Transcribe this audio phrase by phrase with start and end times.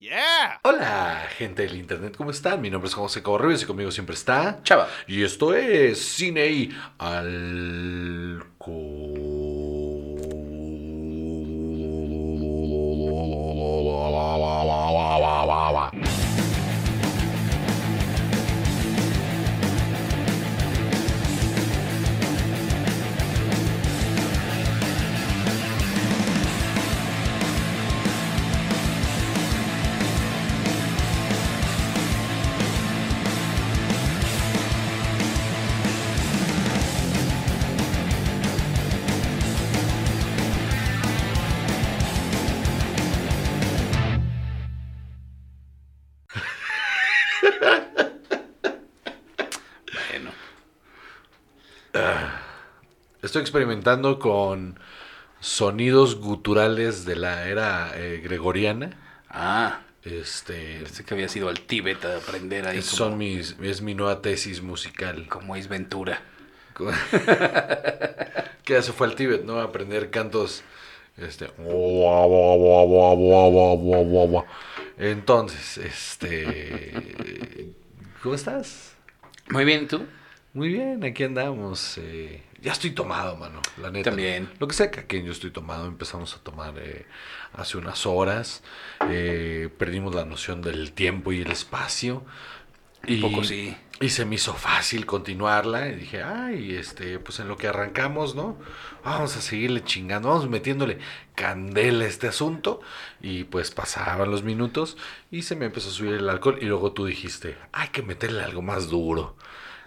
[0.00, 0.60] Yeah.
[0.62, 2.60] Hola, gente del internet, ¿cómo están?
[2.60, 4.86] Mi nombre es José Correos y conmigo siempre está Chava.
[5.08, 8.38] Y esto es Cine y Alcohol.
[53.48, 54.78] Experimentando con
[55.40, 58.90] sonidos guturales de la era eh, gregoriana.
[59.28, 63.82] Ah, Este, pensé que había sido al Tíbet a aprender ahí como, son mis, es
[63.82, 65.26] mi nueva tesis musical.
[65.28, 66.22] como es Ventura.
[68.64, 69.58] que ya se fue al Tíbet, ¿no?
[69.60, 70.62] A aprender cantos.
[71.16, 71.50] Este.
[74.98, 77.74] Entonces, este.
[78.22, 78.94] ¿Cómo estás?
[79.50, 80.06] Muy bien, ¿y ¿tú?
[80.52, 81.98] Muy bien, aquí andamos.
[81.98, 84.10] eh, ya estoy tomado, mano, la neta.
[84.10, 84.50] También.
[84.58, 87.06] Lo que sea que yo estoy tomado, empezamos a tomar eh,
[87.54, 88.62] hace unas horas.
[89.08, 92.24] eh, perdimos la noción del tiempo y el espacio.
[93.06, 93.76] Un poco sí.
[94.00, 95.88] Y se me hizo fácil continuarla.
[95.88, 98.58] Y dije, ay, este, pues en lo que arrancamos, ¿no?
[99.04, 100.98] Vamos a seguirle chingando, vamos metiéndole
[101.34, 102.80] candela a este asunto.
[103.20, 104.96] Y pues pasaban los minutos
[105.30, 106.58] y se me empezó a subir el alcohol.
[106.60, 109.36] Y luego tú dijiste, hay que meterle algo más duro.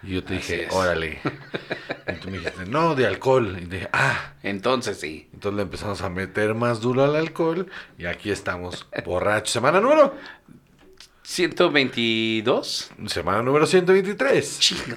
[0.02, 0.72] Y yo te Así dije, es.
[0.74, 1.20] órale.
[2.08, 3.56] y tú me dijiste, no, de alcohol.
[3.60, 4.34] Y dije, ah.
[4.42, 5.28] Entonces sí.
[5.32, 7.68] Entonces le empezamos a meter más duro al alcohol.
[7.98, 9.50] Y aquí estamos, borrachos.
[9.52, 10.14] Semana número.
[11.22, 12.90] 122.
[13.06, 14.58] Semana número 123.
[14.58, 14.96] Chinga.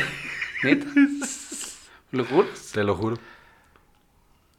[0.62, 0.86] ¿Neta?
[2.12, 2.48] ¿Lo juro?
[2.72, 3.18] Te lo juro.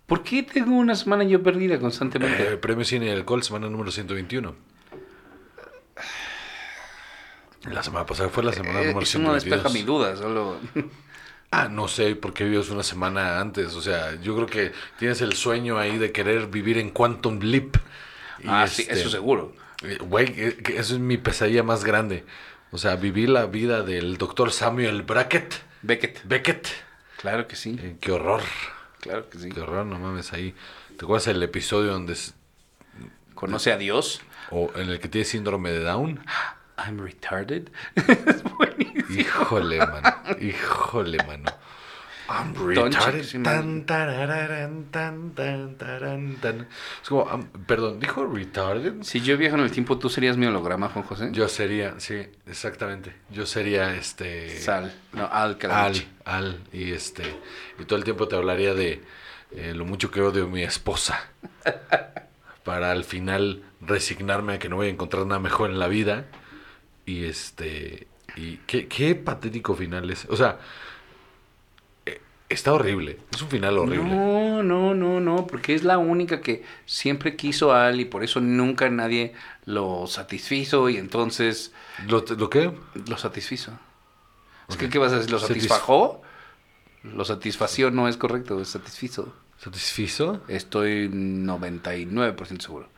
[0.06, 2.54] ¿Por qué tengo una semana yo perdida constantemente?
[2.54, 4.56] Eh, Premio Cine y Alcohol, semana número 121.
[7.64, 9.44] La semana pasada fue la semana Eh, número eso no 122.
[9.44, 10.58] despeja mi duda, solo...
[11.50, 13.74] Ah, no sé por qué vives una semana antes.
[13.76, 17.78] O sea, yo creo que tienes el sueño ahí de querer vivir en Quantum Leap.
[18.44, 19.56] Y ah, sí, este, eso seguro.
[19.82, 22.26] eh, Güey, que eso es mi pesadilla más grande.
[22.72, 25.62] O sea, vivir la vida del doctor Samuel Brackett.
[25.84, 26.22] Beckett.
[26.26, 26.68] Beckett.
[27.22, 27.80] Claro que sí.
[27.82, 28.42] Eh, qué horror.
[29.00, 29.48] Claro que sí.
[29.50, 30.54] Qué horror, no mames ahí.
[30.98, 32.18] ¿Te acuerdas el episodio donde
[33.36, 34.22] ¿Conoce a Dios?
[34.52, 36.20] o en el que tiene síndrome de Down?
[36.78, 37.70] I'm retarded.
[37.96, 39.20] es buenísimo.
[39.20, 40.10] Híjole, mano.
[40.40, 41.52] Híjole, mano.
[42.30, 43.44] I'm retarded.
[43.44, 46.68] Tan, tarararán, tan, tan, tarán, tan.
[47.02, 49.02] Es como, um, perdón, ¿dijo retarded?
[49.02, 51.30] Si yo viajo en el tiempo, ¿tú serías mi holograma, Juan José?
[51.32, 53.14] Yo sería, sí, exactamente.
[53.30, 54.60] Yo sería este.
[54.60, 54.94] Sal.
[55.14, 57.24] No, Al Al, al, y este.
[57.80, 59.02] Y todo el tiempo te hablaría de
[59.52, 61.30] eh, lo mucho que odio a mi esposa.
[62.64, 66.26] Para al final resignarme a que no voy a encontrar nada mejor en la vida.
[67.08, 68.06] Y este.
[68.36, 70.26] Y qué, qué patético final es.
[70.30, 70.60] O sea,
[72.06, 73.18] eh, está horrible.
[73.32, 74.04] Es un final horrible.
[74.14, 78.24] No, no, no, no, porque es la única que siempre quiso a Al y por
[78.24, 79.34] eso nunca nadie
[79.66, 81.74] lo satisfizo y entonces
[82.08, 82.72] ¿Lo, ¿Lo qué?
[83.08, 83.72] lo satisfizo.
[84.70, 85.32] Es que, ¿qué vas a decir?
[85.32, 86.22] ¿Lo Satis- satisfajó?
[87.04, 89.34] Lo satisfació no es correcto, es satisfizo.
[89.60, 90.42] ¿Satisfizo?
[90.50, 92.90] Estoy 99% seguro.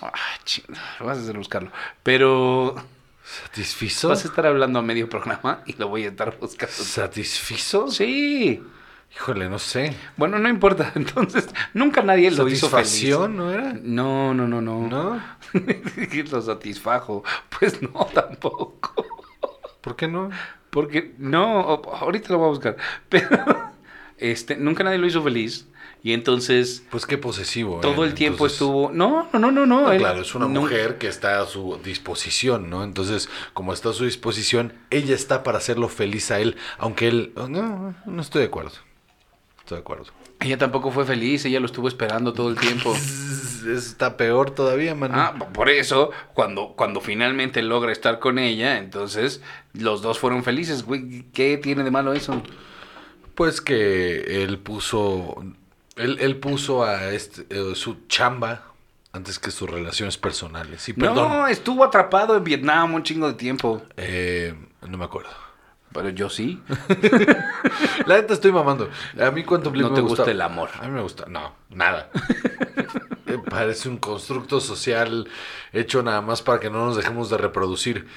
[0.00, 0.12] Ah,
[0.44, 1.72] chingada, vas a hacer buscarlo.
[2.04, 2.76] Pero
[3.28, 4.08] ¿Satisfizo?
[4.08, 6.74] vas a estar hablando a medio programa y lo voy a estar buscando.
[6.74, 7.88] ¿Satisfizo?
[7.90, 8.62] Sí.
[9.14, 9.94] Híjole, no sé.
[10.16, 10.92] Bueno, no importa.
[10.94, 12.88] Entonces, nunca nadie lo hizo feliz.
[12.88, 13.74] ¿Satisfacción no era?
[13.82, 14.88] No, no, no, no.
[14.88, 15.22] ¿No?
[16.30, 17.22] lo satisfajo.
[17.58, 19.04] Pues no, tampoco.
[19.80, 20.30] ¿Por qué no?
[20.70, 22.76] Porque, no, ahorita lo voy a buscar.
[23.08, 23.28] Pero,
[24.16, 25.66] este, nunca nadie lo hizo feliz.
[26.02, 27.80] Y entonces, Pues qué posesivo.
[27.80, 28.08] todo ¿eh?
[28.08, 28.90] el tiempo Entonces- estuvo.
[28.92, 29.80] No, no, no, no, no.
[29.82, 32.84] No, él- claro, es una no- mujer que está a su disposición, ¿no?
[32.84, 37.32] Entonces, como está a su disposición, ella está para hacerlo feliz a él, aunque él...
[37.48, 38.70] No, no estoy de acuerdo.
[39.58, 40.04] Estoy de acuerdo.
[40.40, 42.94] Ella tampoco fue feliz, ella lo estuvo esperando todo el tiempo.
[43.68, 45.14] Está peor todavía, mano.
[45.18, 49.42] Ah, por eso, cuando, cuando finalmente logra estar con ella, entonces
[49.74, 50.84] los dos fueron felices.
[50.84, 52.40] Güey, ¿qué tiene de malo eso?
[53.34, 55.44] Pues que él puso...
[55.98, 58.64] Él, él puso a este, eh, su chamba
[59.12, 60.88] antes que sus relaciones personales.
[60.88, 63.82] Y perdón, No, estuvo atrapado en Vietnam un chingo de tiempo.
[63.96, 64.54] eh,
[64.86, 65.30] no me acuerdo.
[65.92, 66.62] Pero yo sí.
[68.06, 68.90] La neta estoy mamando.
[69.18, 70.22] A mí Quantum Leap No me te gusta.
[70.22, 70.68] gusta el amor.
[70.78, 71.24] A mí me gusta.
[71.26, 72.10] No, nada.
[73.26, 75.26] eh, parece un constructo social
[75.72, 78.06] hecho nada más para que no nos dejemos de reproducir.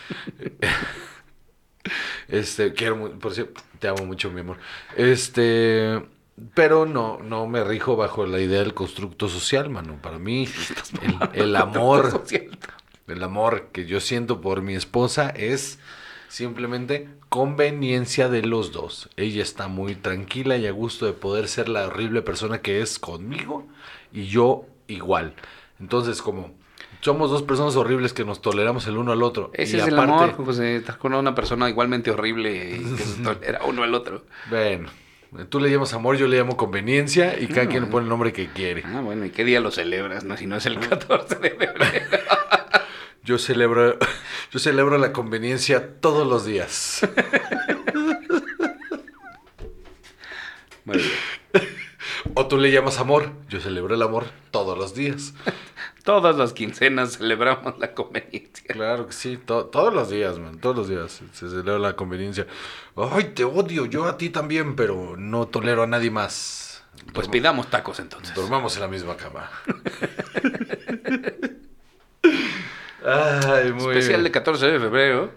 [2.28, 4.58] Este, quiero, por cierto, te amo mucho, mi amor.
[4.96, 6.02] Este,
[6.54, 9.98] pero no, no me rijo bajo la idea del constructo social, mano.
[10.02, 10.48] Para mí,
[11.34, 12.24] el, el amor,
[13.08, 15.80] el amor que yo siento por mi esposa es
[16.28, 19.10] simplemente conveniencia de los dos.
[19.18, 23.00] Ella está muy tranquila y a gusto de poder ser la horrible persona que es
[23.00, 23.68] conmigo
[24.14, 25.34] y yo igual.
[25.80, 26.52] Entonces, como
[27.02, 29.50] somos dos personas horribles que nos toleramos el uno al otro.
[29.54, 30.76] Ese y es el aparte- amor, José.
[30.78, 34.24] Estar con una persona igualmente horrible y que se tolera uno al otro.
[34.50, 34.90] Bueno,
[35.50, 38.34] tú le llamas amor, yo le llamo conveniencia y cada quien le pone el nombre
[38.34, 38.84] que quiere.
[38.86, 40.24] Ah, bueno, ¿y qué día lo celebras?
[40.24, 42.06] No, si no es el 14 de febrero.
[43.24, 44.00] Yo celebro,
[44.50, 47.08] yo celebro la conveniencia todos los días.
[50.86, 51.12] Muy bien.
[52.36, 55.34] O tú le llamas amor, yo celebro el amor todos los días.
[56.04, 58.64] Todas las quincenas celebramos la conveniencia.
[58.74, 62.48] Claro que sí, to- todos los días, man, todos los días se- celebra la conveniencia.
[62.96, 66.84] Ay, te odio, yo a ti también, pero no tolero a nadie más.
[67.14, 68.34] Pues pidamos tacos entonces.
[68.34, 69.52] Dormamos en la misma cama.
[73.04, 74.24] Ay, muy Especial bien.
[74.26, 75.32] de 14 de febrero.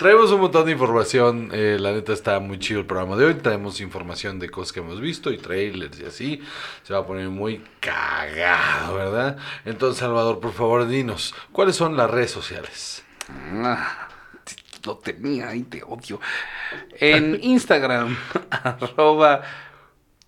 [0.00, 1.50] Traemos un montón de información.
[1.52, 3.34] eh, la neta está muy chido el programa de hoy.
[3.34, 6.42] Traemos información de cosas que hemos visto y trailers y así.
[6.84, 9.36] Se va a poner muy cagado, ¿verdad?
[9.66, 13.04] Entonces, Salvador, por favor, dinos, ¿cuáles son las redes sociales?
[13.62, 14.08] Ah,
[14.86, 16.18] lo tenía ahí, te odio.
[16.98, 18.16] En Instagram,
[18.50, 19.42] arroba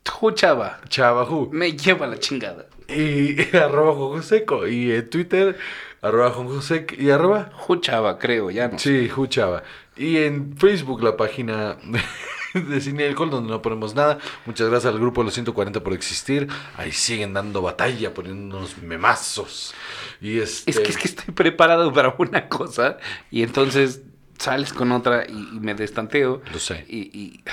[0.07, 0.83] Juchaba.
[0.91, 1.49] Chavajú.
[1.51, 2.67] Me lleva la chingada.
[2.89, 4.67] Y arroba Jonjo Seco.
[4.69, 5.57] Y en Twitter,
[6.03, 7.51] arroba Jonjo Sec y arroba.
[7.55, 8.79] Juchaba, creo, ya no.
[8.79, 9.63] Sí, Juchava.
[9.97, 11.77] Y en Facebook, la página
[12.55, 14.19] de Cine Alcohol, donde no ponemos nada.
[14.47, 16.49] Muchas gracias al grupo de los 140 por existir.
[16.77, 19.75] Ahí siguen dando batalla, poniéndonos memazos.
[20.21, 20.71] Y este...
[20.71, 22.99] Es que, es que estoy preparado para una cosa
[23.31, 24.03] y entonces
[24.39, 26.43] sales con otra y, y me destanteo.
[26.53, 26.85] Lo sé.
[26.89, 27.45] Y, y-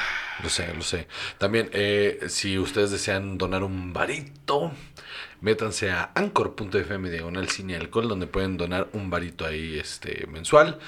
[0.42, 1.08] Lo sé, lo sé.
[1.38, 4.72] También, eh, si ustedes desean donar un varito,
[5.42, 10.80] métanse a anchor.fm diagonal cine alcohol, donde pueden donar un varito ahí este, mensual.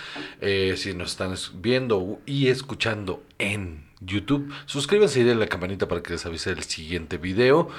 [0.42, 5.88] Eh, si nos están es- viendo y escuchando en YouTube, suscríbanse y denle la campanita
[5.88, 7.70] para que les avise el siguiente video.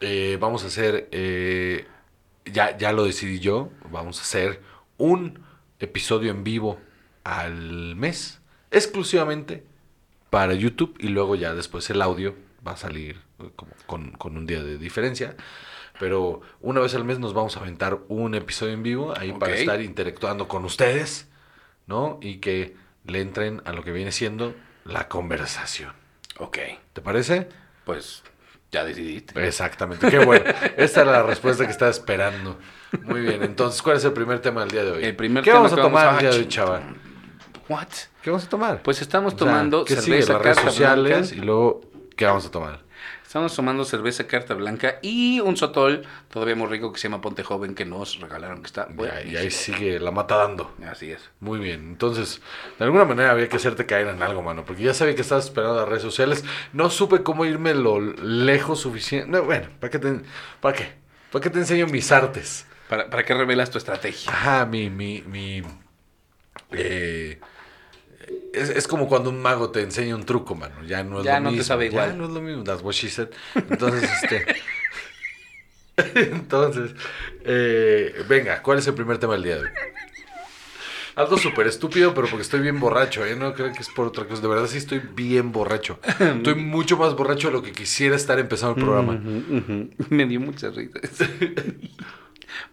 [0.00, 1.86] Eh, vamos a hacer, eh,
[2.44, 4.60] ya, ya lo decidí yo, vamos a hacer
[4.98, 5.40] un
[5.78, 6.78] episodio en vivo
[7.24, 8.40] al mes,
[8.70, 9.64] exclusivamente
[10.30, 12.34] para YouTube y luego ya después el audio
[12.66, 13.16] va a salir
[13.86, 15.36] con, con un día de diferencia.
[15.98, 19.54] Pero una vez al mes nos vamos a aventar un episodio en vivo ahí para
[19.54, 21.28] estar interactuando con ustedes,
[21.86, 22.18] ¿no?
[22.20, 24.54] Y que le entren a lo que viene siendo
[24.84, 25.92] la conversación.
[26.38, 26.58] ok,
[26.92, 27.48] ¿Te parece?
[27.84, 28.22] pues
[28.72, 29.46] ya decidiste.
[29.46, 30.44] Exactamente, qué bueno.
[30.76, 32.58] Esta era la respuesta que estaba esperando.
[33.02, 35.04] Muy bien, entonces, ¿cuál es el primer tema del día de hoy?
[35.04, 36.82] El primer ¿Qué tema vamos a tomar vamos el a- día de hoy, chava?
[37.68, 37.88] What?
[38.22, 38.82] ¿Qué vamos a tomar?
[38.82, 40.22] Pues estamos O sea, tomando ¿qué sigue?
[40.22, 41.82] cerveza Las redes sociales y luego,
[42.16, 42.80] ¿qué vamos a tomar?
[43.34, 47.42] Estamos tomando cerveza carta blanca y un sotol todavía muy rico que se llama Ponte
[47.42, 49.12] Joven que nos regalaron que está Y bueno.
[49.12, 50.72] ahí, y ahí sigue la mata dando.
[50.88, 51.32] Así es.
[51.40, 52.40] Muy bien, entonces,
[52.78, 55.46] de alguna manera había que hacerte caer en algo, mano, porque ya sabía que estabas
[55.46, 56.44] esperando las redes sociales.
[56.72, 59.28] No supe cómo irme lo lejos suficiente.
[59.28, 60.20] No, bueno, ¿para qué te,
[60.60, 60.92] para qué?
[61.32, 62.68] ¿Para qué te enseño mis artes?
[62.88, 64.30] ¿Para, para qué revelas tu estrategia?
[64.30, 65.60] Ajá, mi, mi, mi,
[66.70, 67.40] eh,
[68.52, 70.74] es, es como cuando un mago te enseña un truco, mano.
[70.86, 71.64] Ya no es Ya lo no te mismo.
[71.66, 72.18] sabe Ya igual.
[72.18, 72.64] no es lo mismo.
[72.64, 73.28] That's what she said.
[73.54, 74.44] Entonces, este.
[76.14, 76.92] Entonces,
[77.44, 79.68] eh, venga, ¿cuál es el primer tema del día de hoy?
[81.16, 83.36] Algo súper estúpido, pero porque estoy bien borracho, ¿eh?
[83.36, 84.42] No creo que es por otra cosa.
[84.42, 86.00] De verdad, sí estoy bien borracho.
[86.18, 89.20] Estoy mucho más borracho de lo que quisiera estar empezando el programa.
[90.10, 91.02] Me dio muchas risas.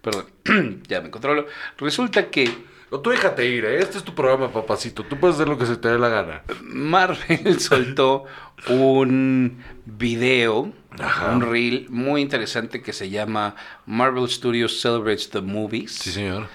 [0.01, 0.25] Perdón,
[0.88, 1.46] ya me controlo.
[1.77, 2.51] Resulta que
[2.93, 3.79] O tú déjate ir, ¿eh?
[3.79, 5.03] Este es tu programa, papacito.
[5.03, 6.43] Tú puedes hacer lo que se te dé la gana.
[6.62, 8.25] Marvel soltó
[8.67, 11.31] un video, Ajá.
[11.31, 13.55] un reel muy interesante que se llama
[13.86, 15.93] Marvel Studios Celebrates the Movies.
[15.95, 16.48] Sí, señor.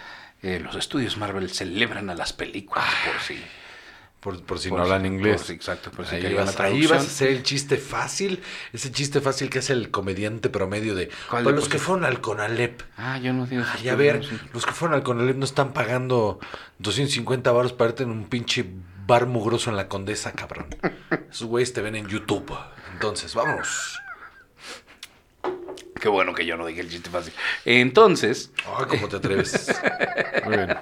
[0.42, 3.42] Eh, los estudios Marvel celebran a las películas por si.
[4.26, 5.36] Por, por si por no hablan si- inglés.
[5.36, 8.42] por si- exacto, por si ahí, la vas, ahí vas a hacer el chiste fácil.
[8.72, 11.10] Ese chiste fácil que es el comediante promedio de...
[11.30, 12.82] ¿Cuál Para de los que fueron al Conalep.
[12.96, 13.62] Ah, yo no digo.
[13.78, 16.40] Ay, a ver, los que fueron al Conalep no están pagando
[16.80, 18.64] 250 baros para irte en un pinche
[19.06, 20.66] bar mugroso en la Condesa, cabrón.
[21.30, 22.52] Esos güeyes te ven en YouTube.
[22.94, 23.96] Entonces, vámonos.
[26.00, 27.32] Qué bueno que yo no dije el chiste fácil.
[27.64, 29.72] Entonces, Ay, ¿cómo te atreves?
[30.44, 30.76] Muy bien.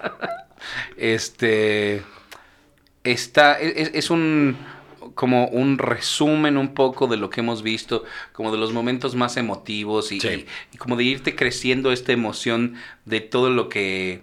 [0.97, 2.03] este.
[3.05, 3.59] Está.
[3.61, 4.57] Es, es un.
[5.15, 9.37] como un resumen un poco de lo que hemos visto, como de los momentos más
[9.37, 10.29] emotivos y, Sí.
[10.29, 14.23] y- y como de irte creciendo esta emoción de todo lo que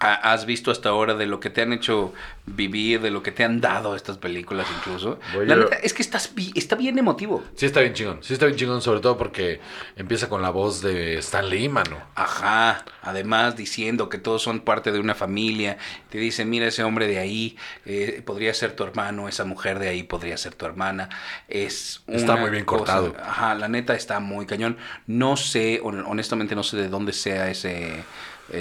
[0.00, 2.14] has visto hasta ahora, de lo que te han hecho
[2.46, 5.20] vivir, de lo que te han dado estas películas incluso.
[5.34, 7.44] Voy La neta es que estás, bi- está bien emotivo.
[7.54, 9.60] Sí está bien chingón, sí está bien chingón, sobre todo porque
[9.96, 11.98] empieza con la voz de Stan Lee, mano.
[12.14, 15.76] Ajá, además diciendo que todos son parte de una familia,
[16.08, 19.90] te dicen, mira ese hombre de ahí, eh, podría ser tu hermano, esa mujer de
[19.90, 21.10] ahí podría ser tu hermana,
[21.46, 23.14] es Está muy bien cosa- cortado.
[23.22, 27.50] Ajá, la neta está muy cañón, no sé, hon- honestamente no sé de dónde sea
[27.50, 28.02] ese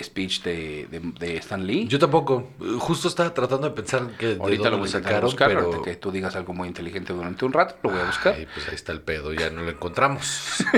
[0.04, 1.88] speech de, de, de Stan Lee.
[1.88, 5.62] Yo tampoco, justo estaba tratando de pensar que Ahorita lo voy a sacaron, buscar, pero...
[5.62, 8.36] ahorita que tú digas algo muy inteligente durante un rato, lo voy a buscar.
[8.36, 10.64] Ay, pues ahí está el pedo, ya no lo encontramos.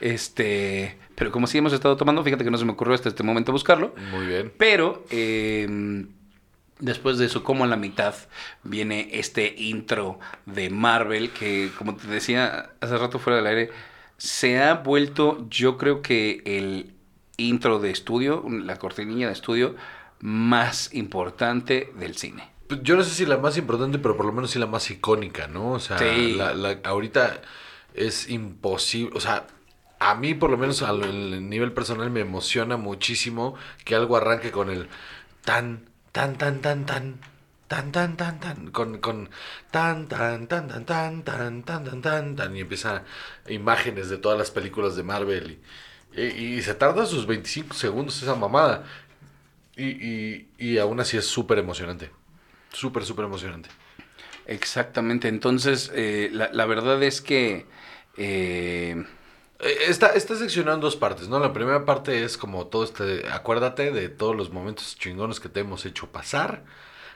[0.00, 3.22] Este, pero como sí hemos estado tomando, fíjate que no se me ocurrió hasta este
[3.22, 3.94] momento buscarlo.
[4.10, 4.52] Muy bien.
[4.58, 6.04] Pero eh,
[6.78, 8.14] después de eso, como a la mitad,
[8.64, 13.70] viene este intro de Marvel que, como te decía hace rato fuera del aire,
[14.18, 16.92] se ha vuelto, yo creo que el
[17.48, 19.74] intro de estudio, la cortinilla de estudio
[20.20, 22.48] más importante del cine.
[22.68, 24.90] Pues Yo no sé si la más importante, pero por lo menos sí la más
[24.90, 25.72] icónica, ¿no?
[25.72, 26.34] O sea, Sí.
[26.36, 27.42] la- la- ahorita
[27.94, 29.46] es imposible, o sea,
[29.98, 34.50] a mí por lo menos al el nivel personal me emociona muchísimo que algo arranque
[34.50, 34.88] con el
[35.44, 37.18] tan, tan, tan, tan, tan,
[37.68, 39.28] tan, tan, tan, tan, con, con
[39.70, 43.02] tan, tan, tan, tan, tan, tan, tan, tan, tan, tan, y empieza
[43.48, 45.60] imágenes de todas las películas de Marvel y,
[46.16, 48.84] y- y se tarda sus 25 segundos esa mamada.
[49.76, 52.10] Y, y, y aún así es súper emocionante.
[52.72, 53.70] Súper, súper emocionante.
[54.46, 57.66] Exactamente, entonces eh, la, la verdad es que...
[58.16, 59.04] eh,
[59.60, 61.38] Eh, Está, está seccionado en dos partes, ¿no?
[61.40, 63.28] La primera parte es como todo este...
[63.30, 66.64] Acuérdate de todos los momentos chingones que te hemos hecho pasar.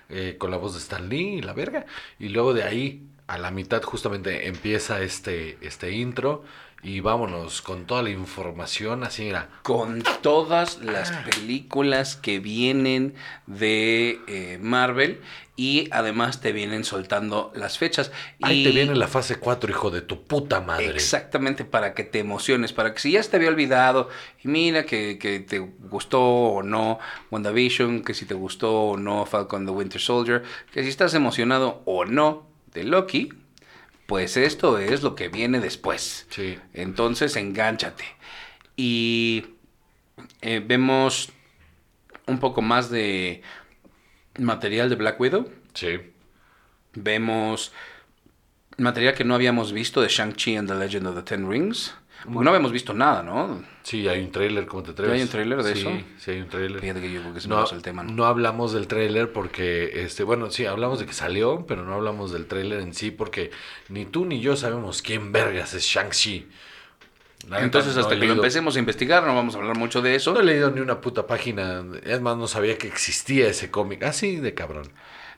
[0.08, 1.86] eh, con la voz de Stan Lee y la verga.
[2.18, 6.44] Y luego de ahí, a la mitad justamente empieza este, este intro.
[6.82, 9.48] Y vámonos con toda la información así, mira.
[9.62, 13.14] con todas las películas que vienen
[13.46, 15.20] de eh, Marvel
[15.56, 18.12] y además te vienen soltando las fechas.
[18.42, 20.90] Ahí y te viene la fase 4, hijo de tu puta madre.
[20.90, 24.08] Exactamente, para que te emociones, para que si ya te había olvidado,
[24.44, 26.98] y mira que, que te gustó o no
[27.30, 30.42] WandaVision, que si te gustó o no Falcon the Winter Soldier,
[30.72, 33.32] que si estás emocionado o no de Loki,
[34.06, 36.26] pues esto es lo que viene después.
[36.30, 36.58] Sí.
[36.72, 38.04] Entonces, engánchate.
[38.76, 39.46] Y
[40.40, 41.30] eh, vemos
[42.26, 43.42] un poco más de
[44.38, 45.50] material de Black Widow.
[45.74, 45.98] Sí.
[46.94, 47.72] Vemos
[48.78, 51.94] material que no habíamos visto de Shang-Chi and the Legend of the Ten Rings.
[52.24, 53.62] Porque no habíamos visto nada, ¿no?
[53.82, 55.14] Sí, hay un tráiler, ¿cómo te atreves?
[55.14, 55.90] ¿Hay un tráiler de Sí, eso?
[56.18, 56.80] Sí, hay un tráiler.
[56.80, 58.12] Fíjate que yo creo que se me No, pasó el tema, ¿no?
[58.12, 62.32] no hablamos del tráiler porque, este, bueno, sí, hablamos de que salió, pero no hablamos
[62.32, 63.50] del tráiler en sí porque
[63.88, 66.48] ni tú ni yo sabemos quién vergas es Shang-Chi.
[67.60, 70.32] Entonces, hasta que lo empecemos a investigar, no vamos a hablar mucho de eso.
[70.32, 71.84] No he leído ni una puta página.
[72.02, 74.02] Es más, no sabía que existía ese cómic.
[74.02, 74.90] Así de cabrón.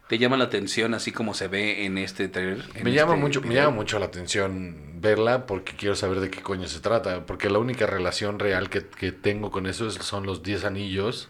[0.09, 2.65] ¿Te llama la atención así como se ve en este trailer?
[2.75, 6.31] en Me llama este mucho, me llama mucho la atención verla porque quiero saber de
[6.31, 7.27] qué coño se trata.
[7.27, 11.29] Porque la única relación real que, que tengo con eso es- son los 10 anillos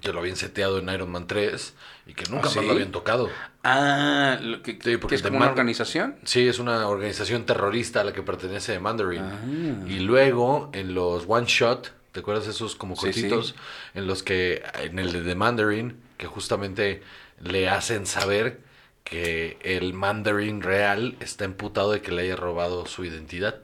[0.00, 1.74] que lo habían seteado en Iron Man 3
[2.06, 3.30] y que nunca ¿Ah, más lo habían tocado.
[3.64, 6.16] Ah, lo que, Sí, porque que es como una organización.
[6.24, 9.22] Sí, es una organización terrorista a la que pertenece Mandarin.
[9.22, 9.84] Ah.
[9.88, 13.22] Y luego en los One Shot, ¿te acuerdas esos como Sí, sí.
[13.22, 13.54] cortitos?
[13.94, 17.02] En los que, en el de The Mandarin, que justamente
[17.40, 18.60] le hacen saber
[19.04, 23.60] que el Mandarin real está emputado de que le haya robado su identidad.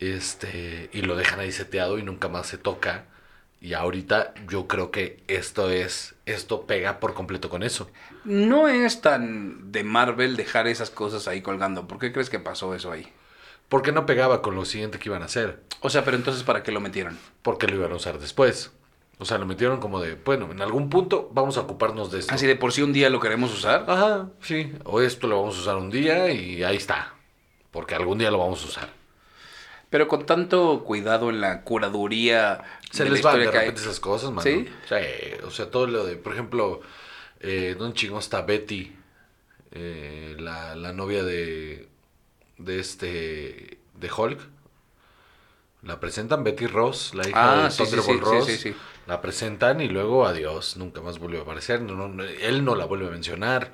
[0.00, 3.04] Este, y lo dejan ahí seteado y nunca más se toca.
[3.60, 7.88] Y ahorita yo creo que esto es, esto pega por completo con eso.
[8.24, 11.86] No es tan de Marvel dejar esas cosas ahí colgando.
[11.86, 13.06] ¿Por qué crees que pasó eso ahí?
[13.68, 15.60] Porque no pegaba con lo siguiente que iban a hacer.
[15.80, 17.16] O sea, pero entonces, ¿para qué lo metieron?
[17.42, 18.72] porque lo iban a usar después.
[19.18, 22.34] O sea, lo metieron como de, bueno, en algún punto vamos a ocuparnos de esto.
[22.34, 23.84] Así de por sí un día lo queremos usar.
[23.88, 24.72] Ajá, sí.
[24.84, 27.14] O esto lo vamos a usar un día y ahí está.
[27.70, 28.88] Porque algún día lo vamos a usar.
[29.90, 33.66] Pero con tanto cuidado en la curaduría Se de les van de que hay.
[33.66, 34.42] repente esas cosas, mano.
[34.42, 34.66] ¿Sí?
[34.88, 34.94] Sí,
[35.46, 36.80] O sea, todo lo de, por ejemplo,
[37.40, 38.92] eh, ¿dónde chingón está Betty?
[39.70, 41.88] Eh, la, la novia de,
[42.58, 44.40] de este, de Hulk.
[45.82, 48.46] La presentan Betty Ross, la hija Ah, de sí, Thunderbolt Ross.
[48.46, 48.74] sí, sí.
[49.06, 51.80] La presentan y luego adiós, nunca más vuelve a aparecer.
[51.80, 53.72] No, no, él no la vuelve a mencionar.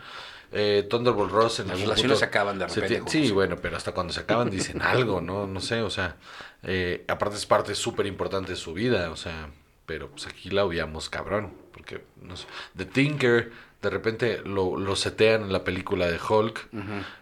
[0.50, 3.92] Eh, Thunderbolt Ross en Las relaciones punto se acaban de repente, Sí, bueno, pero hasta
[3.92, 5.47] cuando se acaban dicen algo, ¿no?
[5.47, 6.16] No sé, o sea,
[6.62, 9.50] eh, aparte es parte súper importante de su vida, o sea,
[9.85, 14.97] pero pues aquí la obviamos cabrón, porque, no sé, The Tinker de repente lo, lo
[14.97, 16.68] setean en la película de Hulk,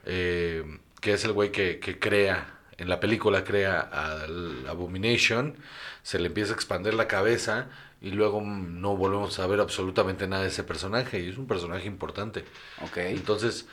[0.07, 5.57] eh, que es el güey que, que crea, en la película crea al Abomination,
[6.03, 7.69] se le empieza a expandir la cabeza
[8.07, 11.89] y luego no volvemos a ver absolutamente nada de ese personaje y es un personaje
[11.89, 12.45] importante.
[12.81, 12.99] Ok.
[12.99, 13.67] Entonces,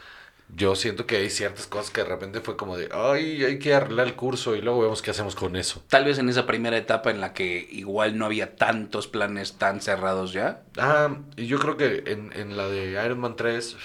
[0.50, 3.75] yo siento que hay ciertas cosas que de repente fue como de, ay, hay que
[3.75, 5.84] arreglar el curso y luego vemos qué hacemos con eso.
[5.88, 9.82] Tal vez en esa primera etapa en la que igual no había tantos planes tan
[9.82, 10.63] cerrados ya.
[10.80, 13.78] Ah, y yo creo que en, en la de Iron Man 3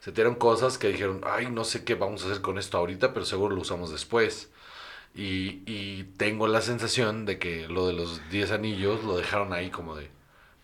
[0.00, 3.14] se tiraron cosas que dijeron, ay, no sé qué vamos a hacer con esto ahorita,
[3.14, 4.50] pero seguro lo usamos después.
[5.14, 9.70] Y, y tengo la sensación de que lo de los 10 anillos lo dejaron ahí
[9.70, 10.08] como de,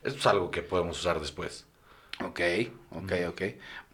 [0.02, 1.66] esto es algo que podemos usar después.
[2.24, 2.40] Ok,
[2.90, 3.42] ok, ok.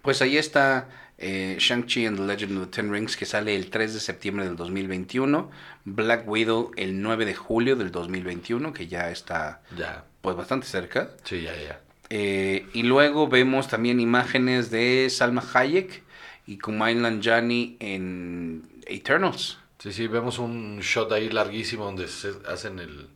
[0.03, 3.71] Pues ahí está eh, Shang-Chi and the Legend of the Ten Rings que sale el
[3.71, 5.51] 3 de septiembre del 2021.
[5.85, 11.11] Black Widow el 9 de julio del 2021, que ya está Ya, pues bastante cerca.
[11.25, 11.81] sí, ya, ya.
[12.09, 16.03] Eh, y luego vemos también imágenes de Salma Hayek
[16.47, 19.59] y Kumail Nanjiani en Eternals.
[19.87, 23.09] Sí, sí, vemos un shot ahí larguísimo donde se hacen el,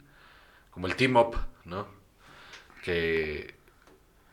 [0.70, 1.88] como el team up, ¿no?
[2.84, 3.56] Que,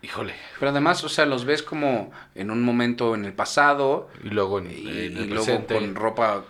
[0.04, 4.30] híjole, Pero además, o sea, los ves como en un momento en el pasado y
[4.30, 5.74] luego en, y, en y el luego presente.
[5.74, 6.46] con ropa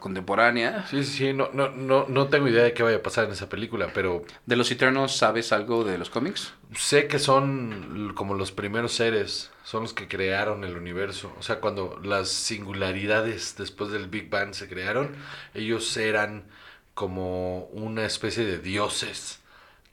[0.00, 0.86] contemporánea.
[0.88, 3.32] Sí, sí, sí, no, no, no, no tengo idea de qué vaya a pasar en
[3.32, 6.54] esa película, pero ¿De los Eternals sabes algo de los cómics?
[6.76, 11.34] sé que son como los primeros seres, son los que crearon el universo.
[11.38, 15.14] O sea, cuando las singularidades después del Big Bang se crearon,
[15.54, 16.44] ellos eran
[16.94, 19.40] como una especie de dioses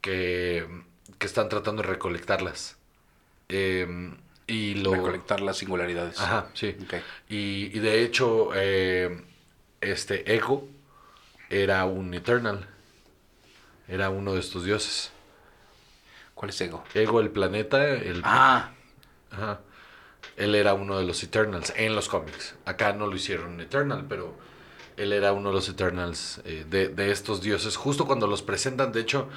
[0.02, 0.68] que,
[1.18, 2.78] que están tratando de recolectarlas.
[3.50, 4.94] Em, y lo...
[4.94, 6.20] Recolectar las singularidades.
[6.20, 6.76] Ajá, sí.
[6.84, 6.96] Ok.
[7.30, 9.22] Y, y de hecho, eh,
[9.82, 10.68] este Ego
[11.50, 12.68] era un Eternal.
[13.88, 15.12] Era uno de estos dioses.
[16.34, 16.84] ¿Cuál es Ego?
[16.94, 18.72] Ego, el planeta, el, Ah,
[19.32, 19.62] ajá,
[20.38, 22.56] él era uno de los Eternals en los cómics.
[22.66, 24.36] Acá no lo hicieron Eternal, pero
[24.98, 27.78] él era uno de los Eternals eh, de, de estos dioses.
[27.78, 29.30] Justo cuando los presentan, de hecho,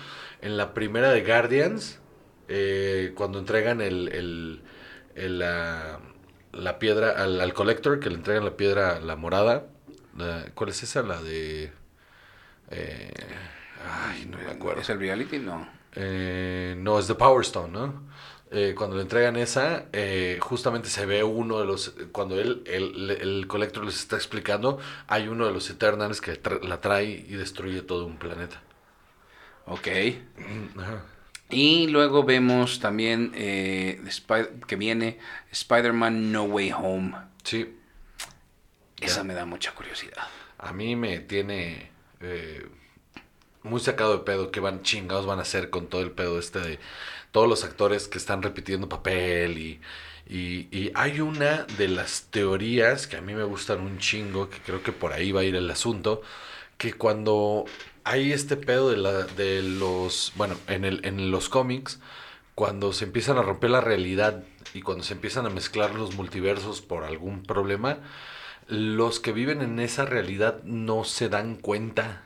[0.42, 2.00] en la primera de Guardians,
[2.48, 4.62] eh, cuando entregan el, el-
[5.16, 6.00] el, la,
[6.52, 9.66] la piedra al, al Collector, que le entregan la piedra, la morada.
[10.16, 11.02] La- ¿Cuál es esa?
[11.02, 11.72] La de...
[12.70, 13.12] eh,
[13.84, 14.80] ay, no me acuerdo.
[14.82, 15.38] ¿Es el reality?
[15.38, 15.68] No.
[15.94, 18.02] Eh, no, es The Power Stone, ¿no?
[18.50, 21.94] Eh, cuando le entregan esa, eh, justamente se ve uno de los.
[22.12, 26.62] Cuando él, el, el Collector les está explicando, hay uno de los Eternals que tra-
[26.62, 28.60] la trae y destruye todo un planeta.
[29.66, 29.88] Ok.
[30.78, 31.02] Ajá.
[31.50, 34.02] Y luego vemos también eh,
[34.66, 35.18] que viene
[35.50, 37.14] Spider-Man No Way Home.
[37.44, 37.76] Sí,
[39.04, 39.24] Esa Ya.
[39.24, 40.24] me da mucha curiosidad.
[40.58, 41.90] a mí me tiene
[42.20, 42.66] eh,
[43.62, 46.58] muy sacado de pedo qué van chingados van a hacer con todo el pedo este
[46.60, 46.78] de
[47.32, 49.80] todos los actores que están repitiendo papel y,
[50.28, 54.58] y, y hay una de las teorías que a mí me gustan un chingo, que
[54.60, 56.22] creo que por ahí va a ir el asunto,
[56.78, 57.64] que cuando
[58.04, 61.98] hay este pedo de, la, de los, bueno, en, el, en los cómics,
[62.54, 66.80] cuando se empiezan a romper la realidad y cuando se empiezan a mezclar los multiversos
[66.82, 67.98] por algún problema,
[68.66, 72.22] los que viven en esa realidad no se dan cuenta.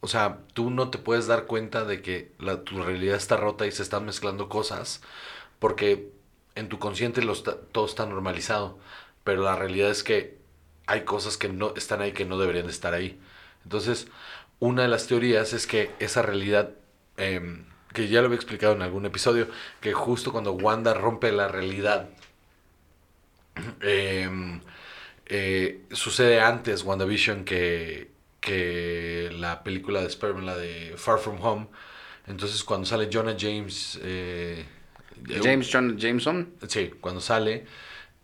[0.00, 3.66] O sea, tú no te puedes dar cuenta de que la, tu realidad está rota
[3.66, 5.02] y se están mezclando cosas
[5.58, 6.10] porque
[6.54, 7.22] en tu consciente
[7.72, 8.78] todo está normalizado.
[9.24, 10.38] Pero la realidad es que
[10.86, 13.20] hay cosas que no están ahí que no deberían de estar ahí.
[13.64, 14.08] Entonces,
[14.58, 16.70] una de las teorías es que esa realidad,
[17.16, 19.48] em, que ya lo había explicado en algún episodio,
[19.80, 22.08] que justo cuando Wanda rompe la realidad,
[23.82, 24.60] em,
[25.30, 31.68] eh, sucede antes WandaVision que, que la película de Spider-Man, la de Far From Home.
[32.26, 33.98] Entonces cuando sale Jonah James...
[34.02, 34.64] eh,
[35.42, 36.54] James John Jameson.
[36.66, 37.64] Sí, cuando sale,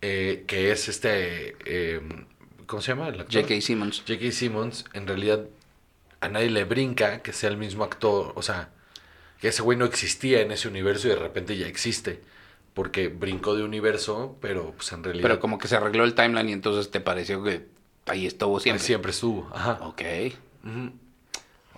[0.02, 1.56] eh, que es este...
[1.64, 2.00] eh,
[2.66, 3.12] ¿Cómo se llama?
[3.12, 3.60] J.K.
[3.60, 4.02] Simmons.
[4.06, 4.32] J.K.
[4.32, 5.46] Simmons, en realidad
[6.20, 8.70] a nadie le brinca que sea el mismo actor, o sea,
[9.40, 12.20] que ese güey no existía en ese universo y de repente ya existe,
[12.76, 16.50] porque brincó de universo, pero pues en realidad Pero como que se arregló el timeline
[16.50, 17.66] y entonces te pareció que
[18.04, 18.84] ahí estuvo siempre.
[18.84, 19.50] siempre estuvo.
[19.54, 19.78] Ajá.
[19.80, 20.02] Ok,
[20.62, 20.92] Ujú.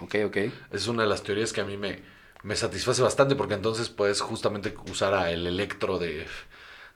[0.04, 0.36] ok, ok.
[0.72, 2.00] Es una de las teorías que a mí me,
[2.42, 6.26] me satisface bastante porque entonces puedes justamente usar a el electro de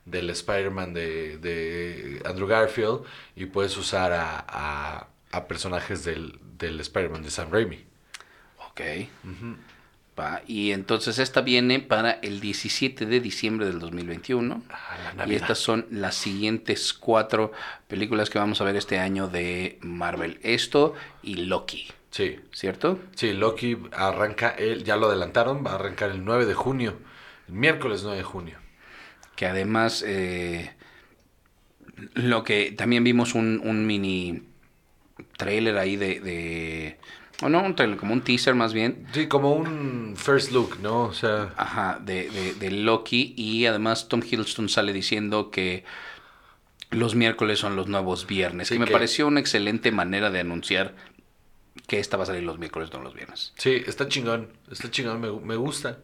[0.03, 3.03] del Spider-Man de, de Andrew Garfield
[3.37, 7.85] y puedes usar a, a, a personajes del, del Spider-Man de Sam Raimi.
[8.69, 8.81] Ok.
[10.19, 14.63] Va, Y entonces esta viene para el 17 de diciembre del 2021.
[14.69, 17.51] Ah, Y estas son las siguientes cuatro
[17.87, 20.39] películas que vamos a ver este año de Marvel.
[20.43, 22.99] Esto y Loki, Sí, ¿cierto?
[23.15, 26.99] sí, Loki arranca, el, ya lo adelantaron, va a arrancar el 9 de junio,
[27.47, 28.57] el miércoles 9 de junio.
[29.35, 30.75] que además eh,
[32.15, 34.43] lo que también vimos un, un mini
[35.37, 36.99] trailer ahí de, de
[37.43, 39.05] o no un trailer, como un teaser más bien.
[39.13, 41.03] Sí, como un first look, ¿no?
[41.03, 45.83] O sea, Ajá, de, de, de Loki y además Tom Hiddleston sale diciendo que
[46.91, 50.39] los miércoles son los nuevos viernes, Sí, que me que- pareció una excelente manera de
[50.39, 50.95] anunciar
[51.87, 53.53] que esta va a salir los miércoles, no los viernes.
[53.57, 55.99] sí, está chingón, está chingón, me, me gusta.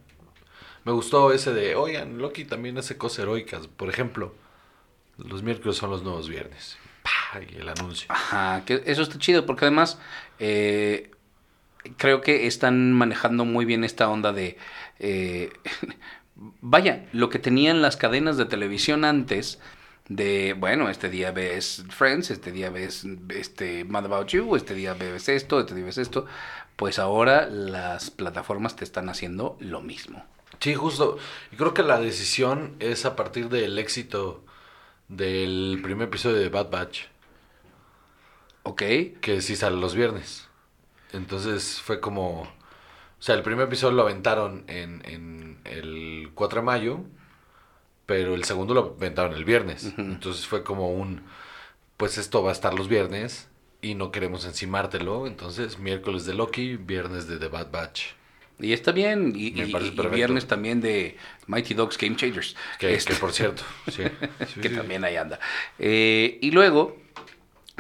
[0.86, 3.68] Me gustó ese de, oigan, Loki también hace cosas heroicas.
[3.68, 4.34] Por ejemplo,
[5.18, 6.78] los miércoles son los nuevos viernes.
[7.04, 7.42] ¡Pah!
[7.42, 8.08] Y el anuncio.
[8.10, 10.00] Ajá, que eso está chido porque además
[10.40, 11.12] eh,
[11.98, 14.58] creo que están manejando muy bien esta onda de...
[15.00, 15.52] eh,
[16.62, 19.60] vaya, lo que tenían las cadenas de televisión antes
[20.08, 24.94] de, bueno, este día ves Friends, este día ves este Mad About You, este día
[24.94, 26.26] ves esto, este día ves esto,
[26.76, 30.26] pues ahora las plataformas te están haciendo lo mismo.
[30.60, 31.18] Sí, justo.
[31.52, 34.44] Y creo que la decisión es a partir del éxito
[35.10, 37.04] del primer episodio de Bad Batch,
[38.64, 38.84] ¿Ok?
[39.22, 40.49] que sí sale los viernes.
[41.14, 42.42] Entonces fue como...
[42.42, 47.00] O sea, el primer episodio lo aventaron en, en el 4 de mayo,
[48.06, 49.94] pero el segundo lo aventaron el viernes.
[49.98, 51.24] Entonces fue como un...
[51.98, 53.50] Pues esto va a estar los viernes
[53.82, 55.28] y no queremos encimártelo.
[55.28, 58.04] Entonces miércoles de Loki, viernes de The Bad Batch.
[58.62, 59.52] Y está bien, y,
[60.12, 61.16] viernes también de
[61.48, 62.58] Mighty Dogs Game Changers.
[62.78, 64.04] Que, Este- que por cierto, sí.
[64.54, 64.76] Sí, que sí.
[64.76, 65.40] también ahí anda.
[65.78, 66.98] Eh, y luego,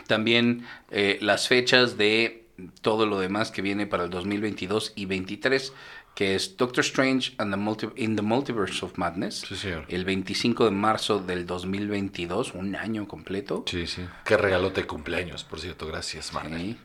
[0.08, 2.46] también eh, las fechas de
[2.82, 5.74] todo lo demás que viene para el 2022 y 23,
[6.16, 9.42] que es Doctor Strange and the Multi- in the Multiverse of Madness.
[9.48, 9.86] Sí, señor.
[9.88, 13.64] El 25 de marzo del 2022, un año completo.
[13.68, 14.06] Sí, sí.
[14.26, 15.88] Qué regalote de cumpleaños, por cierto.
[15.88, 16.60] Gracias, Marvel.
[16.62, 16.78] Sí.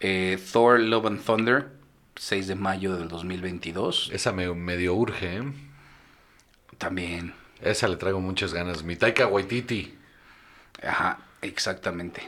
[0.00, 1.68] Eh, Thor Love and Thunder,
[2.16, 4.10] 6 de mayo del 2022.
[4.12, 5.42] Esa me medio urge, ¿eh?
[6.78, 7.34] También.
[7.60, 8.82] Esa le traigo muchas ganas.
[8.84, 9.94] Mi Taika Waititi.
[10.82, 12.22] Ajá, exactamente.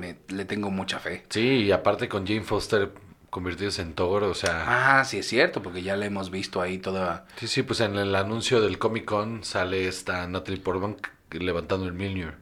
[0.00, 1.24] Me- le tengo mucha fe.
[1.28, 2.90] Sí, y aparte con Jane Foster
[3.28, 4.98] convirtiéndose en Thor, o sea...
[4.98, 7.26] Ah, sí es cierto, porque ya la hemos visto ahí toda...
[7.36, 10.96] Sí, sí, pues en el anuncio del Comic Con sale esta Natalie Portman
[11.30, 12.34] levantando el Mjolnir.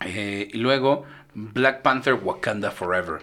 [0.00, 3.22] Eh, y luego Black Panther Wakanda Forever,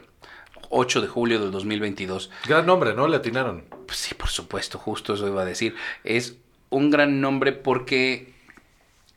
[0.69, 2.31] 8 de julio del 2022.
[2.47, 3.07] Gran nombre, ¿no?
[3.07, 3.63] Le atinaron.
[3.85, 5.75] Pues sí, por supuesto, justo eso iba a decir.
[6.03, 6.37] Es
[6.69, 8.33] un gran nombre porque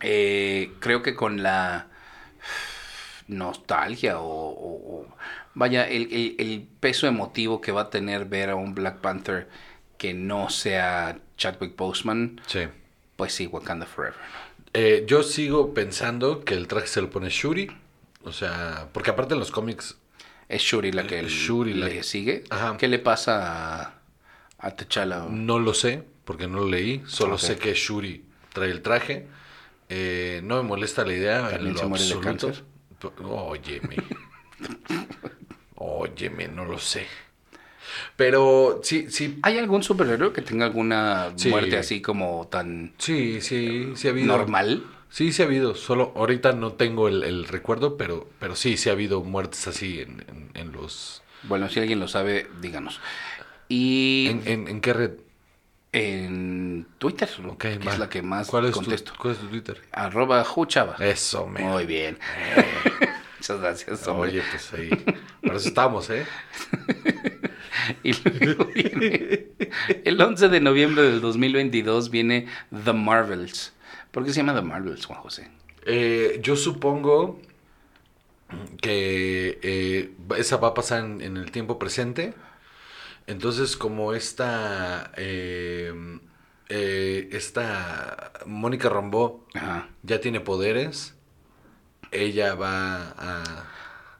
[0.00, 1.88] eh, creo que con la
[3.32, 5.06] nostalgia o, o- o-
[5.54, 9.48] vaya, el, el- el peso emotivo que va a tener ver a un Black Panther
[9.98, 12.60] que no sea Chadwick Boseman, Sí.
[13.16, 14.18] pues sí, Wakanda Forever.
[14.74, 17.70] Eh, yo sigo pensando que el traje se lo pone Shuri.
[18.24, 19.98] O sea, porque aparte en los cómics
[20.48, 22.44] Es Shuri la que Eh, el- Shuri le que- sigue.
[22.50, 22.76] Ajá.
[22.76, 23.94] ¿Qué le pasa a,
[24.58, 25.26] a T'Challa?
[25.30, 27.02] No lo sé, porque no lo leí.
[27.06, 29.26] Solo sé que Shuri trae el traje.
[29.88, 31.40] Eh, no me molesta la idea.
[31.48, 32.46] ¿También en lo se muere de absoluto.
[32.46, 32.64] cáncer?
[33.22, 33.96] Óyeme.
[35.76, 37.06] Óyeme, no lo sé.
[38.16, 39.38] Pero sí, sí.
[39.42, 41.48] ¿Hay algún superhéroe que tenga alguna Sí.
[41.50, 44.26] muerte así como tan Sí, sí, sí ha habido.
[44.28, 44.84] normal?
[45.10, 45.74] Sí, sí ha habido.
[45.74, 50.00] Solo ahorita no tengo el, el recuerdo, pero, pero sí, sí ha habido muertes así
[50.00, 51.22] en, en- en los.
[51.42, 53.00] Bueno, si alguien lo sabe, díganos.
[53.68, 55.10] Y ¿En, en, en qué red?
[55.92, 59.12] En Twitter, Ok, que es la que más ¿Cuál es contesto.
[59.12, 59.80] Tu, ¿Cuál es tu Twitter?
[59.92, 60.96] Arroba Juchava.
[60.98, 61.60] Eso, me.
[61.60, 62.18] Muy bien.
[63.38, 64.30] Muchas gracias, hombre.
[64.30, 64.88] Oye, pues ahí.
[65.42, 66.26] Para eso estamos, ¿eh?
[68.04, 69.48] Y luego viene,
[70.04, 72.46] el 11 de noviembre del 2022 viene
[72.84, 73.72] The Marvels.
[74.12, 75.50] ¿Por qué se llama The Marvels, Juan José?
[75.84, 77.40] Eh, yo supongo
[78.80, 82.34] que eh, esa va a pasar en, en el tiempo presente.
[83.26, 85.92] Entonces, como esta, eh,
[86.68, 89.88] eh, esta Mónica Rambeau Ajá.
[90.02, 91.14] ya tiene poderes,
[92.10, 93.68] ella va a...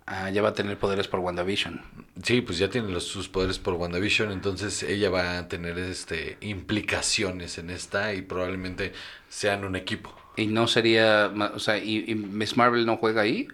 [0.04, 1.80] Ah, ya va a tener poderes por WandaVision.
[2.22, 6.38] Sí, pues ya tiene los, sus poderes por WandaVision, entonces ella va a tener este
[6.40, 8.92] implicaciones en esta y probablemente
[9.28, 10.14] sean un equipo.
[10.36, 13.46] Y no sería, o sea, ¿y, y Miss Marvel no juega ahí?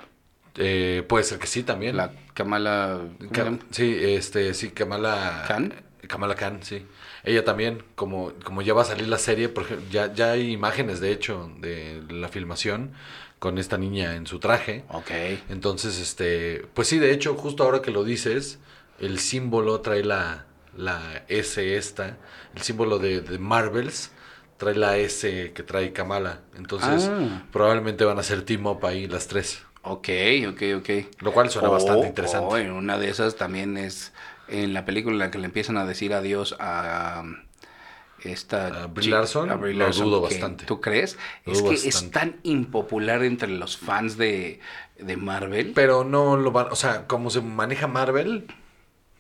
[0.56, 1.96] Eh, puede ser que sí también.
[1.96, 3.01] La Kamala...
[3.18, 5.74] ¿cómo se Ka- sí, este, sí, Kamala ¿Khan?
[6.07, 6.87] Kamala Khan, sí.
[7.24, 10.53] Ella también, como, como ya va a salir la serie, por ejemplo, ya, ya hay
[10.53, 12.92] imágenes, de hecho, de la filmación
[13.40, 14.85] con esta niña en su traje.
[14.90, 15.11] Ok.
[15.51, 18.59] Entonces, este, pues sí, de hecho, justo ahora que lo dices,
[19.01, 20.46] el símbolo trae la,
[20.77, 22.16] la S esta,
[22.55, 24.12] el símbolo de, de Marvels
[24.57, 26.40] trae la S que trae Kamala.
[26.57, 27.42] Entonces, Ah.
[27.53, 29.62] probablemente van a ser team up ahí las tres.
[29.90, 30.09] Ok,
[30.48, 30.90] ok, ok.
[31.20, 32.61] Lo cual suena bastante interesante.
[32.61, 34.12] en una de esas también es
[34.48, 37.22] en la película en la que le empiezan a decir adiós a...
[38.22, 39.51] esta ¿A Brie Larson?
[39.51, 40.64] a Brie Lo Larson, dudo que- bastante.
[40.64, 41.18] ¿Tú crees?
[41.44, 44.61] Lo es dudo que es tan impopular entre los fans de,
[44.98, 45.72] de Marvel.
[45.74, 48.46] Pero no lo van, o sea, como se maneja Marvel,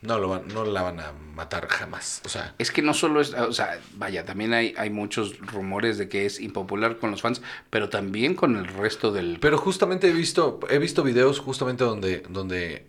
[0.00, 2.22] no lo van, no la van a matar jamás.
[2.24, 5.98] O sea, Es que no solo es, o sea, vaya, también hay, hay muchos rumores
[5.98, 9.38] de que es impopular con los fans, pero también con el resto del...
[9.40, 12.86] pero justamente he visto, he visto videos justamente donde, donde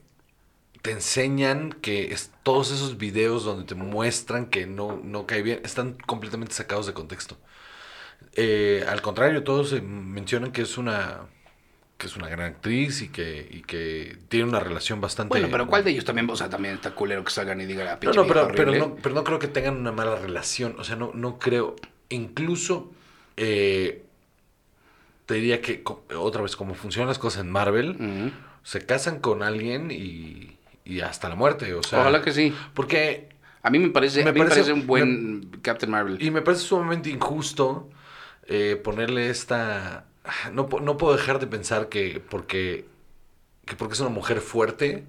[0.82, 5.62] te enseñan que es- todos esos videos donde te muestran que no, no cae bien,
[5.64, 7.38] están completamente sacados de contexto.
[8.34, 11.22] Eh, al contrario, todos mencionan que es una
[12.00, 15.68] que es una gran actriz y que, y que tiene una relación bastante Bueno, pero
[15.68, 16.30] ¿cuál de ellos también?
[16.30, 18.54] O sea, también está culero que salgan y digan, ah, No, pinche no, pero, vieja
[18.56, 18.88] pero horrible".
[18.88, 20.76] no, pero no creo que tengan una mala relación.
[20.80, 21.76] O sea, no, no creo.
[22.08, 22.92] Incluso,
[23.38, 24.04] eh,
[25.26, 25.84] te diría que,
[26.18, 28.32] otra vez, como funcionan las cosas en Marvel,
[28.64, 31.74] se casan con alguien y, y hasta la muerte.
[31.74, 32.54] O sea, Ojalá que sí.
[32.74, 33.28] Porque,
[33.62, 36.18] A mí me parece, Me a mí me parece- parece un buen Captain Marvel.
[36.24, 37.90] y me parece sumamente injusto
[38.48, 40.06] eh, ponerle esta...
[40.54, 42.86] No, po- no puedo dejar de pensar que porque,
[43.66, 45.06] que porque es una mujer fuerte,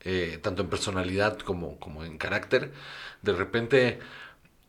[0.00, 2.72] eh, tanto en personalidad como, como en carácter,
[3.22, 3.98] de repente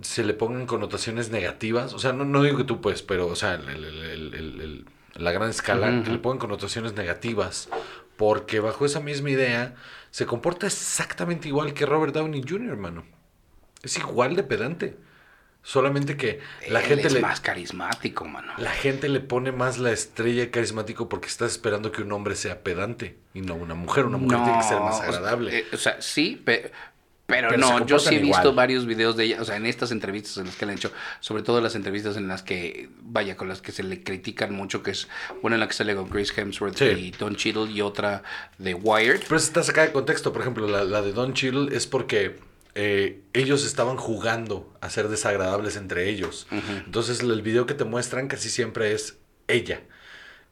[0.02, 1.94] se le pongan connotaciones negativas.
[1.94, 4.62] O sea, no, no digo que tú pues, pero, o sea, el- el- el- el-
[4.62, 7.70] el- la gran escala, que le pongan connotaciones negativas,
[8.18, 9.76] porque bajo esa misma idea
[10.12, 13.06] se comporta exactamente igual que Robert Downey Jr., hermano.
[13.84, 14.98] Es igual de pedante.
[15.68, 17.22] Solamente que la Él gente es le...
[17.22, 18.54] más carismático, mano.
[18.58, 22.62] La gente le pone más la estrella carismático porque está esperando que un hombre sea
[22.62, 24.06] pedante y no una mujer.
[24.06, 25.58] Una mujer tiene que ser más agradable.
[25.58, 26.72] eh, O sea, sí, pe-
[27.26, 30.38] pero, no, yo sí he visto varios videos de ella, o sea, en estas entrevistas
[30.38, 33.48] en las que le han hecho, sobre todo las entrevistas en las que, vaya, con
[33.50, 35.08] las que se le critican mucho, que es
[35.42, 36.86] una en la que sale con Grace Hemsworth Sí.
[36.86, 38.22] y Don Cheadle y otra
[38.60, 39.22] de Wired.
[39.24, 40.32] Pero está sacada de contexto.
[40.32, 42.36] Por ejemplo, la, la de Don Cheadle es porque
[42.76, 46.48] eh, ellos estaban jugando a ser desagradables entre ellos.
[46.86, 49.82] Entonces, el video que te muestran casi siempre es ella.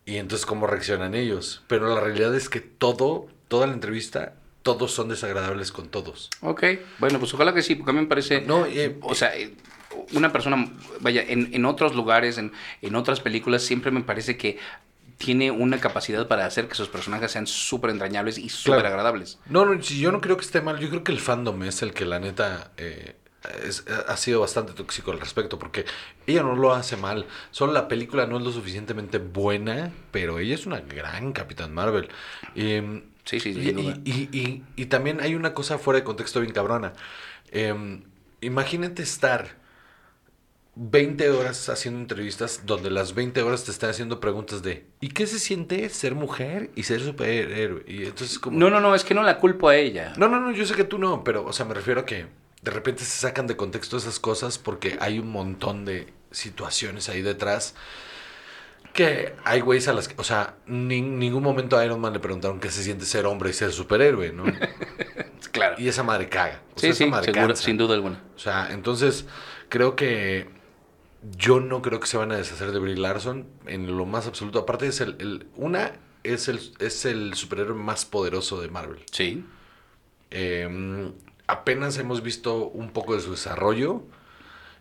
[0.06, 1.64] Y entonces, ¿cómo reaccionan ellos?
[1.68, 6.30] Pero la realidad es que todo, toda la entrevista, todos son desagradables con todos.
[6.42, 6.64] Ok,
[7.00, 9.54] bueno, pues ojalá que sí, porque a mí me parece, No, eh, o sea, eh,
[10.14, 14.58] una persona, vaya, en, en otros lugares, en, en otras películas, siempre me parece que
[15.24, 18.90] tiene una capacidad para hacer que sus personajes sean súper entrañables y súper Claro.
[18.96, 19.40] agradables.
[19.48, 21.82] No, no, si yo no creo que esté mal, yo creo que el fandom es
[21.82, 23.16] el que la neta eh,
[23.66, 25.86] es- ha sido bastante tóxico al respecto, porque
[26.28, 30.56] ella no lo hace mal, solo la película no es lo suficientemente buena, pero ella
[30.56, 32.08] es una gran Capitán Marvel.
[32.56, 36.52] Em, Sí, sí, y- y- y- y también hay una cosa fuera de contexto bien
[36.52, 36.92] cabrona.
[37.52, 38.04] Em,
[38.42, 39.58] imagínate estar
[40.76, 45.28] 20 horas haciendo entrevistas donde las 20 horas te están haciendo preguntas de ¿y qué
[45.28, 47.84] se siente ser mujer y ser superhéroe?
[47.88, 48.58] Y entonces como...
[48.58, 50.14] No, no, no, es que no la culpo a ella.
[50.18, 52.26] No, no, no, yo sé que tú no, pero, o sea, me refiero a que
[52.64, 57.22] de repente se sacan de contexto esas cosas porque hay un montón de situaciones ahí
[57.22, 57.76] detrás
[58.94, 62.20] que hay güeyes a las que, o sea, ni- ningún momento a Iron Man le
[62.20, 64.46] preguntaron qué se siente ser hombre y ser superhéroe, ¿no?
[65.52, 65.76] Claro.
[65.78, 66.62] Y esa madre caga.
[66.76, 68.24] O sea, Sí, esa sí, madre seguro, sin duda alguna.
[68.36, 69.26] O sea, entonces
[69.70, 70.48] creo que
[71.38, 74.60] yo no creo que se van a deshacer de Brie Larson en lo más absoluto.
[74.60, 79.00] Aparte es el, el- una es el es el superhéroe más poderoso de Marvel.
[79.12, 79.46] Sí.
[80.32, 81.12] Eh,
[81.48, 84.04] apenas hemos visto un poco de su desarrollo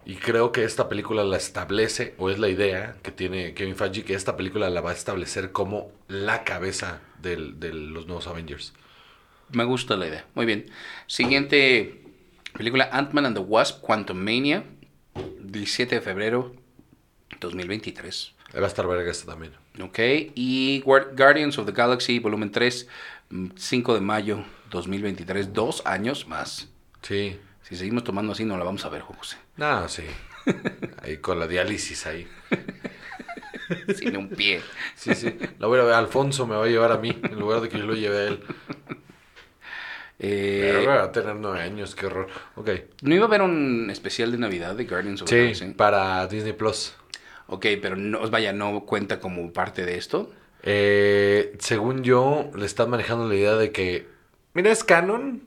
[0.05, 4.05] y creo que esta película la establece, o es la idea que tiene Kevin Feige,
[4.05, 8.73] que esta película la va a establecer como la cabeza del- de los nuevos Avengers.
[9.51, 10.27] Me gusta la idea.
[10.35, 10.67] Muy bien.
[11.07, 12.03] Siguiente
[12.55, 14.65] película, Ant-Man and the Wasp, Quantumania,
[15.15, 16.55] 17 de febrero
[17.41, 18.35] 2023.
[18.55, 19.53] Ahí va a estar verga esta también.
[19.81, 19.99] Ok.
[20.35, 22.89] Y Guar- Guardians of the Galaxy, volumen 3,
[23.31, 25.53] mm, 5 de mayo 2023.
[25.53, 26.69] Dos años más.
[27.03, 27.39] Sí.
[27.63, 29.37] Si seguimos tomando así, no la vamos a ver, Juan José.
[29.57, 30.03] No, sí.
[31.03, 32.27] Ahí con la diálisis ahí.
[33.97, 34.61] Sin un pie.
[34.97, 35.35] Sí, sí.
[35.59, 35.95] La voy a ver.
[35.95, 38.25] Alfonso me va a llevar a mí en lugar de que yo lo lleve a
[38.29, 38.43] él.
[40.25, 42.29] Eh, Pero va a tener nueve años, qué horror.
[42.55, 42.71] Ok.
[43.03, 45.77] ¿No iba a haber un especial de Navidad de Guardians of the Sí, Galaxy?
[45.77, 46.95] para Disney Plus.
[47.49, 50.31] Ok, pero no, vaya, no cuenta como parte de esto.
[50.63, 54.07] Eh, según yo, le están manejando la idea de que,
[54.55, 55.43] mira, es canon,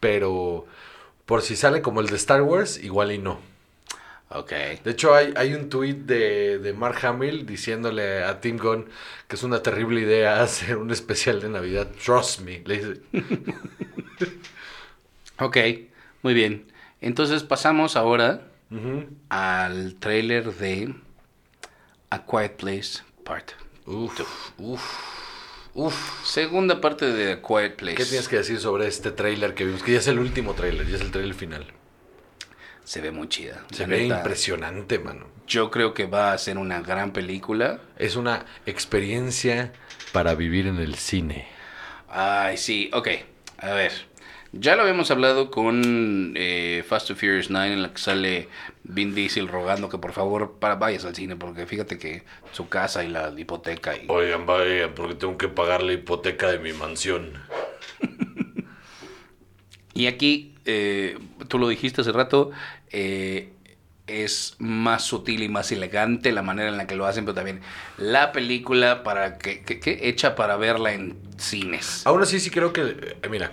[0.00, 0.64] pero
[1.26, 3.40] por si sale como el de Star Wars, igual y no.
[4.30, 4.50] Ok.
[4.82, 8.88] De hecho, hay, hay un tweet de, de Mark Hamill diciéndole a Tim Gunn
[9.28, 11.88] que es una terrible idea hacer un especial de Navidad.
[12.04, 12.62] Trust me.
[12.64, 13.00] Le dice,
[15.38, 15.56] Ok,
[16.22, 16.70] muy bien.
[17.00, 18.48] Entonces pasamos ahora
[19.28, 20.94] al tráiler de
[22.10, 23.52] A Quiet Place Part.
[23.86, 24.20] Uf,
[24.58, 24.82] uf,
[25.74, 26.24] uf.
[26.24, 27.96] Segunda parte de A Quiet Place.
[27.96, 29.82] ¿Qué tienes que decir sobre este tráiler que vimos?
[29.82, 31.66] Que ya es el último tráiler, ya es el tráiler final.
[32.84, 33.64] Se ve muy chida.
[33.72, 35.26] Se ve neta, impresionante, mano.
[35.46, 37.80] Yo creo que va a ser una gran película.
[37.98, 39.72] Es una experiencia
[40.12, 41.46] para vivir en el cine.
[42.08, 43.08] Ay, sí, ok.
[43.58, 43.92] A ver.
[44.52, 48.48] Ya lo habíamos hablado con eh, Fast and Furious 9 en la que sale
[48.84, 53.02] Vin Diesel rogando que por favor para, vayas al cine porque fíjate que su casa
[53.02, 54.04] y la hipoteca y...
[54.06, 57.32] Oigan, vayan, porque tengo que pagar la hipoteca de mi mansión.
[59.96, 61.16] Y aquí, eh,
[61.54, 62.50] tú lo dijiste hace rato,
[62.90, 63.52] eh,
[64.08, 67.60] es más sutil y más elegante la manera en la que lo hacen, pero también
[67.96, 72.04] la película para que, que- hecha para verla en cines.
[72.04, 72.80] Aún así, sí creo que.
[73.22, 73.52] eh, mira,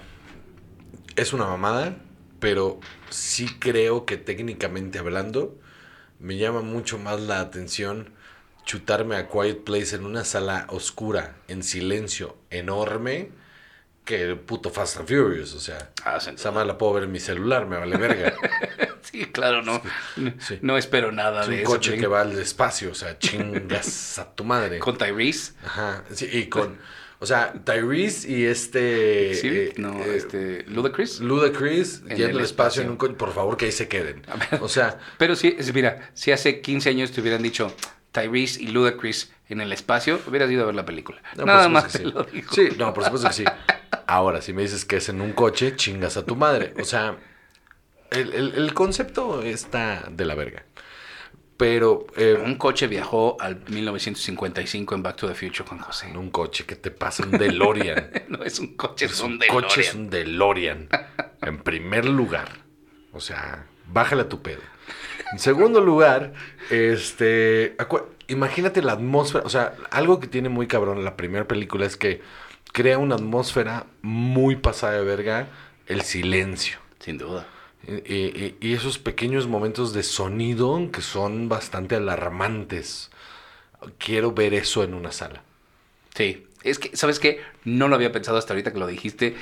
[1.15, 1.95] es una mamada,
[2.39, 2.79] pero
[3.11, 5.59] sí creo que técnicamente hablando,
[6.17, 8.15] me llama mucho más la atención
[8.65, 13.29] chutarme a Quiet Place en una sala oscura, en silencio, enorme,
[14.05, 15.53] que el puto Fast and Furious.
[15.53, 18.33] O sea, Ah, esa madre la puedo ver en mi celular, me vale verga.
[19.03, 19.81] Sí, claro, no,
[20.17, 20.59] no- sí.
[20.61, 24.19] no espero nada Es de un esa coche que va al espacio, o sea, chingas
[24.19, 24.77] a tu madre.
[24.79, 25.53] Con Tyrese.
[25.65, 26.77] Ajá, sí, y con.
[27.19, 29.33] O sea, Tyrese y este.
[29.35, 31.19] Sí, eh, no, eh, este, Ludacris.
[31.19, 33.15] Ludacris En yendo el al espacio en un coche.
[33.15, 34.21] Por favor, que ahí se queden.
[34.61, 37.75] O sea, Pero sí, mira, si hace 15 años te hubieran dicho
[38.11, 41.21] Tyrese y Ludacris en el espacio, hubieras ido a ver la película.
[41.35, 42.11] no, Nada más que te sí.
[42.11, 42.51] lo digo.
[42.53, 43.45] Sí, no, por supuesto que sí.
[44.07, 46.73] Ahora, si me dices que es en un coche, chingas a tu madre.
[46.79, 47.17] O sea,
[48.11, 50.63] el, el- el concepto está de la verga.
[51.57, 56.07] Pero eh, Un coche viajó al 1955 en Back to the Future, Juan José.
[56.09, 58.09] en un coche que te pasa un DeLorean.
[58.29, 59.99] No es un coche, es, Es un un coche, es DeLorean.
[60.05, 60.89] un DeLorean.
[61.41, 62.49] En primer lugar.
[63.13, 64.61] O sea, bájale a tu pedo.
[65.33, 66.33] En segundo lugar,
[66.71, 67.75] este.
[68.27, 69.45] Imagínate la atmósfera.
[69.45, 72.21] O sea, algo que tiene muy cabrón la primera película es que
[72.71, 75.47] crea una atmósfera muy pasada de verga.
[75.87, 76.77] El silencio.
[76.99, 77.47] Sin duda.
[77.87, 83.09] Y, y- y esos pequeños momentos de sonido que son bastante alarmantes.
[83.97, 85.43] Quiero ver eso en una sala.
[86.15, 86.45] Sí.
[86.63, 87.41] Es que, ¿sabes qué?
[87.63, 89.35] No lo había pensado hasta ahorita que lo dijiste.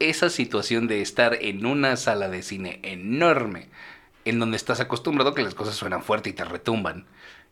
[0.00, 3.68] Esa situación de estar en una sala de cine enorme,
[4.24, 7.06] en donde estás acostumbrado a que las cosas suenan fuerte y te retumban,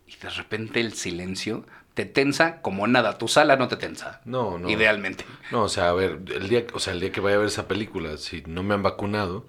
[0.08, 3.18] y de repente el silencio te tensa como nada.
[3.18, 4.20] Tu sala no te tensa.
[4.24, 4.68] No, no.
[4.70, 5.24] Idealmente.
[5.50, 7.48] No, o sea, a ver, el día, o sea, el día que vaya a ver
[7.48, 9.46] esa película, si no me han vacunado,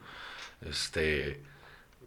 [0.65, 1.41] este,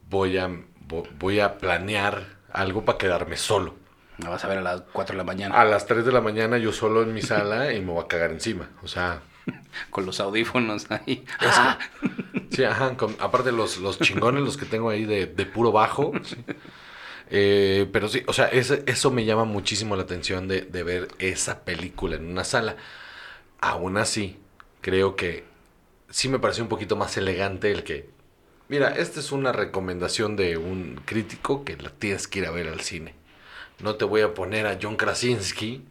[0.09, 3.75] voy a, vo- voy a planear algo para quedarme solo.
[4.19, 6.23] La vas a ver a las 4 de la mañana A las 3 de la
[6.23, 8.71] mañana yo solo en mi sala y me voy a cagar encima.
[8.83, 9.21] O sea,
[9.91, 11.25] con los audífonos ahí.
[11.41, 11.79] Ah,
[12.51, 16.13] sí, ajá, con- aparte los, los chingones, los que tengo ahí de, de puro bajo.
[16.25, 16.37] sí.
[17.31, 21.65] Eh, pero sí, o sea, eso me llama muchísimo la atención de, de ver esa
[21.65, 22.77] película en una sala.
[23.61, 24.37] Aún así,
[24.81, 25.45] creo que
[26.11, 28.09] sí me pareció un poquito más elegante el que...
[28.69, 32.69] Mira, esta es una recomendación de un crítico que la tienes que ir a ver
[32.69, 33.15] al cine.
[33.81, 35.85] No te voy a poner a John Krasinski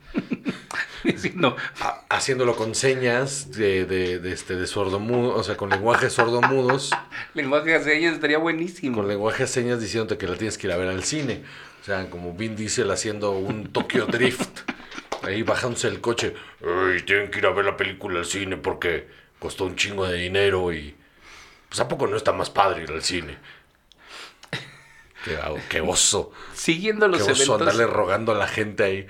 [1.82, 6.92] a- haciéndolo con señas de, de, de este, de sordomudo, o sea, con lenguajes sordomudos,
[7.34, 8.98] Lenguaje de señas estaría buenísimo.
[8.98, 11.44] con lenguaje de señas diciéndote que la tienes que ir a ver al cine.
[11.82, 14.62] O sea, como Vin Diesel haciendo un Tokyo Drift.
[15.22, 16.36] Ahí bajándose el coche.
[16.64, 19.08] Ay, tienen que ir a ver la película al cine porque
[19.40, 20.96] costó un chingo de dinero y...
[21.70, 23.38] Pues ¿a poco no está más padre ir al cine?
[25.24, 25.38] Qué,
[25.70, 26.32] qué oso.
[26.54, 27.62] Siguiendo los Qué oso eventos.
[27.62, 29.08] andarle rogando a la gente ahí.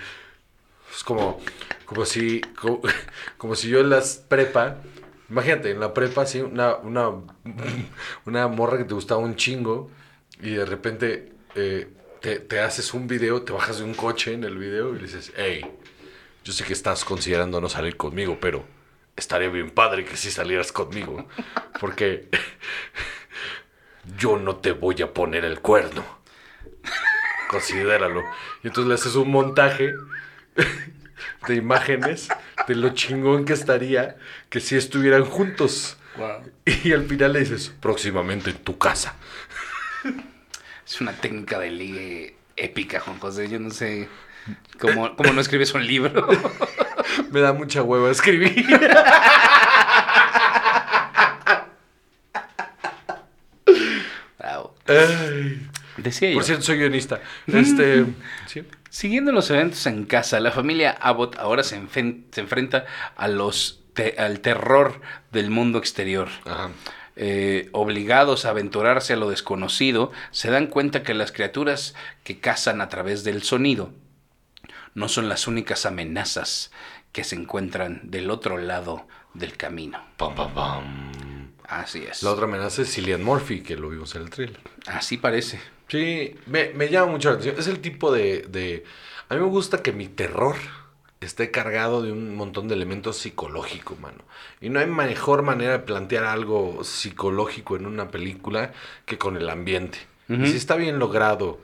[0.96, 1.42] Es como,
[1.86, 2.82] como si, como,
[3.38, 4.78] como si yo en las prepa,
[5.30, 7.10] imagínate, en la prepa, sí, una, una,
[8.26, 9.90] una morra que te gustaba un chingo
[10.42, 11.88] y de repente eh,
[12.22, 15.04] te, te haces un video, te bajas de un coche en el video y le
[15.04, 15.66] dices, hey,
[16.44, 18.66] yo sé que estás considerando no salir conmigo, pero
[19.16, 21.28] estaría bien padre que si salieras conmigo,
[21.80, 22.30] porque
[24.18, 26.04] yo no te voy a poner el cuerno.
[27.50, 28.22] Considéralo.
[28.64, 29.94] Y entonces le haces un montaje
[31.48, 32.30] de imágenes
[32.68, 34.18] de lo chingón que estaría
[34.50, 35.98] que si estuvieran juntos.
[36.18, 36.52] Wow.
[36.84, 39.16] Y al final le dices, próximamente en tu casa.
[40.86, 43.50] Es una técnica de ligue épica, Juan José.
[43.50, 44.08] Yo no sé
[44.80, 46.28] cómo, cómo no escribes un libro.
[47.32, 48.66] Me da mucha hueva escribir.
[54.40, 54.72] Wow.
[54.88, 55.68] Ay.
[55.98, 56.36] Decía yo.
[56.36, 57.22] Por cierto, soy guionista.
[57.48, 58.06] Este,
[58.48, 58.64] ¿sí?
[58.96, 62.86] Siguiendo los eventos en casa, la familia Abbott ahora se, se enfrenta
[63.18, 65.02] a los te- al terror
[65.34, 66.30] del mundo exterior.
[66.46, 66.70] Ajá.
[67.18, 71.94] Eh, obligados a aventurarse a lo desconocido, se dan cuenta que las criaturas
[72.24, 73.92] que cazan a través del sonido
[74.94, 76.72] no son las únicas amenazas
[77.12, 80.02] que se encuentran del otro lado del camino.
[80.16, 81.52] Pam, pam, pam.
[81.68, 82.24] Así es.
[82.24, 84.62] La otra amenaza es Cillian Murphy, que lo vimos en el trailer.
[84.88, 85.60] Así parece.
[85.88, 87.60] Sí, me, me llama mucho la atención.
[87.60, 88.84] Es el tipo de, de...
[89.30, 90.56] A mí me gusta que mi terror
[91.22, 94.20] esté cargado de un montón de elementos psicológicos, mano.
[94.62, 98.74] Y no hay mejor manera de plantear algo psicológico en una película
[99.06, 100.00] que con el ambiente.
[100.28, 101.60] Y si está bien logrado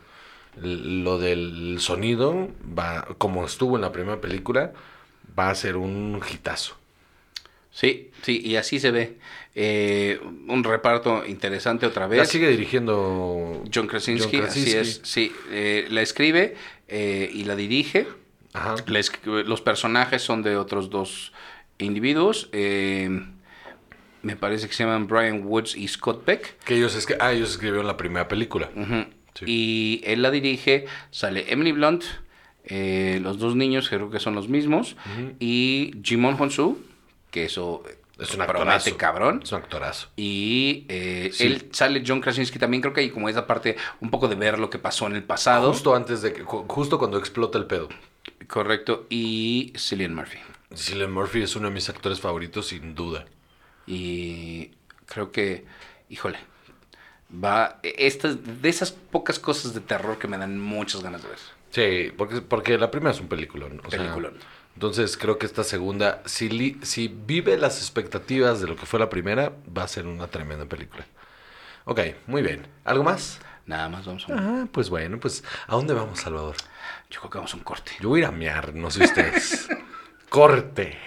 [0.55, 4.73] lo del sonido, va, como estuvo en la primera película,
[5.37, 6.77] va a ser un hitazo.
[7.71, 9.17] Sí, sí, y así se ve.
[9.55, 12.29] Eh, un reparto interesante otra La vez.
[12.29, 15.01] sigue dirigiendo John Krasinski, John así es.
[15.03, 16.55] Sí, eh, la escribe
[16.87, 18.07] eh, y la dirige.
[18.53, 18.75] Ajá.
[18.87, 19.01] La
[19.43, 21.31] los personajes son de otros dos
[21.79, 22.49] individuos.
[22.51, 23.09] eh,
[24.23, 26.57] me parece que se llaman Brian Woods y Scott Beck.
[26.63, 28.69] Que ellos, es ah, ellos escribieron la primera película.
[29.33, 29.45] Sí.
[29.47, 30.85] Y él la dirige.
[31.09, 32.03] Sale Emily Blunt,
[32.69, 34.95] los dos niños, creo que son los mismos.
[35.39, 36.77] Y Jimon Honsu,
[37.31, 37.83] que eso
[38.19, 38.97] Es un promete actorazo.
[38.97, 39.39] cabrón.
[39.43, 40.09] Es un actorazo.
[40.15, 41.45] Y eh, Sí.
[41.47, 44.59] él sale John Krasinski también, creo que hay como esa parte un poco de ver
[44.59, 45.71] lo que pasó en el pasado.
[45.71, 47.89] Justo antes de que, ju- justo cuando explota el pedo.
[48.47, 49.07] Correcto.
[49.09, 50.37] Y Cillian Murphy.
[50.75, 53.25] Cillian Murphy es uno de mis actores favoritos, sin duda.
[53.87, 54.71] Y
[55.05, 55.65] creo que,
[56.09, 56.37] híjole,
[57.43, 57.79] va.
[57.83, 61.39] Estas, de esas pocas cosas de terror que me dan muchas ganas de ver.
[61.71, 63.81] Sí, porque, porque la primera es un peliculón.
[63.85, 64.35] o sea, Peliculón.
[64.73, 68.99] Entonces creo que esta segunda, si, li- si vive las expectativas de lo que fue
[68.99, 71.05] la primera, va a ser una tremenda película.
[71.85, 72.67] Ok, muy bien.
[72.85, 73.39] ¿Algo más?
[73.65, 76.55] Nada más vamos a un, Ah, pues bueno, pues ¿a dónde vamos, Salvador?
[77.09, 77.91] Yo creo que vamos a un corte.
[77.99, 79.67] Yo voy a ir a mear, no sé ustedes.
[80.29, 80.97] Corte.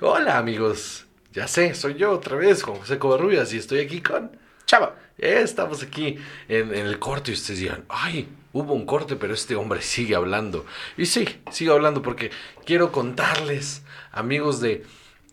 [0.00, 4.30] Hola amigos, ya sé, soy yo otra vez, Juan José Covarrubias, y estoy aquí con...
[4.66, 4.94] Chava.
[5.18, 9.34] Eh, Estamos aquí en, en el corte y ustedes dirán, ay, hubo un corte, pero
[9.34, 10.66] este hombre sigue hablando.
[10.96, 12.30] Y sí, sigo hablando porque
[12.64, 14.84] quiero contarles, amigos de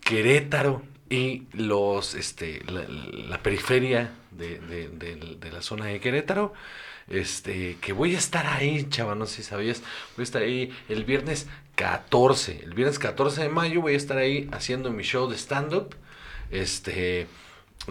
[0.02, 2.62] Querétaro y los, este,
[3.30, 6.54] la, periferia de, de- de- de la zona de Querétaro,
[7.08, 9.82] este, que voy a estar ahí, chava, no sé si sabías,
[10.16, 14.18] voy a estar ahí el viernes 14, el viernes 14 de mayo voy a estar
[14.18, 15.96] ahí haciendo mi show de stand-up,
[16.52, 17.28] este...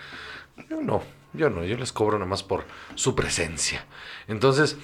[0.70, 2.64] Yo no, yo no, yo les cobro nada más por
[2.95, 3.86] su presencia.
[4.28, 4.78] Entonces,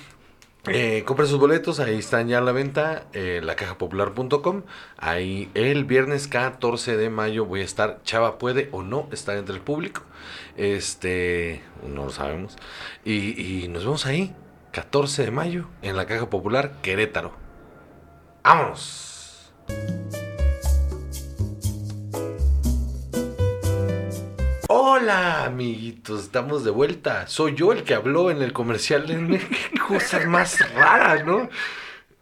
[0.67, 4.63] eh, compren sus boletos, ahí están ya a la venta, eh, lacajapopular.com.
[4.97, 7.99] Ahí el viernes 14 de mayo voy a estar.
[8.03, 10.03] Chava puede o no estar entre el público.
[10.55, 12.55] Este, no lo sabemos.
[13.03, 14.33] Y, nos vemos ahí,
[14.71, 17.33] 14 de mayo, en la Caja Popular Querétaro.
[18.43, 19.51] ¡Vámonos!
[25.03, 27.27] Hola, amiguitos, estamos de vuelta.
[27.27, 29.05] Soy yo el que habló en el comercial.
[29.05, 31.49] Qué cosas más raras, ¿no?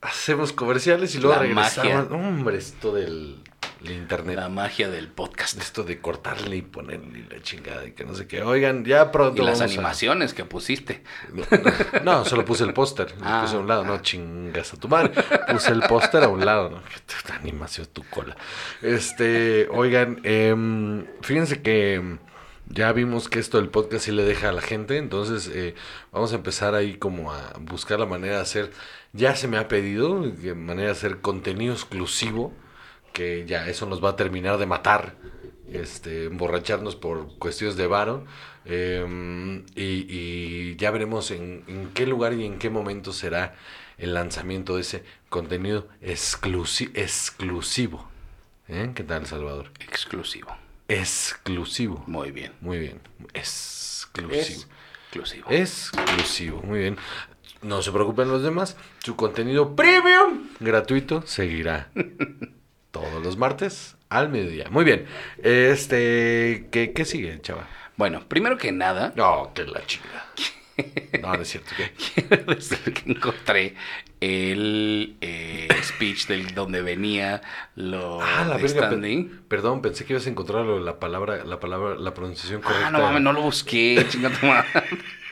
[0.02, 2.10] Hacemos comerciales y luego La regresamos.
[2.10, 2.18] magia.
[2.18, 3.38] Hombre, esto del,
[3.84, 4.36] internet.
[4.36, 5.60] La magia del podcast.
[5.62, 8.42] Esto de cortarle y ponerle y la chingada y que no sé qué.
[8.42, 9.44] Oigan, ya pronto.
[9.44, 11.04] Y las a- animaciones que pusiste.
[12.04, 13.14] No, solo puse el póster.
[13.20, 13.42] Lo Ah.
[13.44, 13.84] puse a un lado.
[13.86, 15.12] No, chingas a tu madre.
[15.52, 16.72] Puse el póster a un lado.
[16.72, 16.82] ¿no?
[17.36, 18.36] Animación tu cola.
[18.82, 22.18] Este, oigan, em, fíjense que em,
[22.70, 24.98] ya vimos que esto del podcast sí le deja a la gente.
[24.98, 25.76] Entonces, eh,
[26.12, 28.72] vamos a empezar ahí como a buscar la manera de hacer.
[29.14, 32.54] Ya se me ha pedido, de manera de hacer contenido exclusivo.
[33.14, 35.16] Que ya eso nos va a terminar de matar
[35.70, 38.26] este, emborracharnos por cuestiones de varo.
[38.66, 43.56] eh, y, y ya veremos en, en qué lugar y en qué momento será
[43.98, 48.08] el lanzamiento de ese contenido exclusi- exclusivo.
[48.70, 48.92] ¿Eh?
[48.96, 49.72] ¿Qué tal, Salvador?
[49.82, 50.56] Exclusivo.
[50.92, 52.04] Exclusivo.
[52.08, 52.52] Muy bien.
[52.60, 53.00] Muy bien.
[53.34, 54.66] Exclusivo.
[55.10, 55.48] Exclusivo.
[55.50, 56.62] Exclusivo.
[56.64, 56.98] Muy bien.
[57.62, 58.76] No se preocupen los demás.
[59.00, 61.90] Su contenido premium gratuito seguirá
[62.92, 64.68] todos los martes al mediodía.
[64.70, 65.06] Muy bien.
[65.42, 67.68] Este, ¿qué, qué sigue, chava?
[67.96, 70.28] Bueno, primero que nada, No, que la chingada.
[71.22, 71.70] No, no es cierto.
[71.78, 71.92] ¿qué?
[72.28, 73.76] quiero decir que encontré
[74.20, 77.42] el eh, speech del donde venía
[77.76, 78.80] lo Ah, la de verga.
[78.82, 79.42] pe- standing.
[79.48, 82.88] Perdón, pensé que ibas a encontrar lo la palabra, la palabra, la pronunciación correcta.
[82.88, 84.68] Ah, no mames, no lo busqué, chingada madre.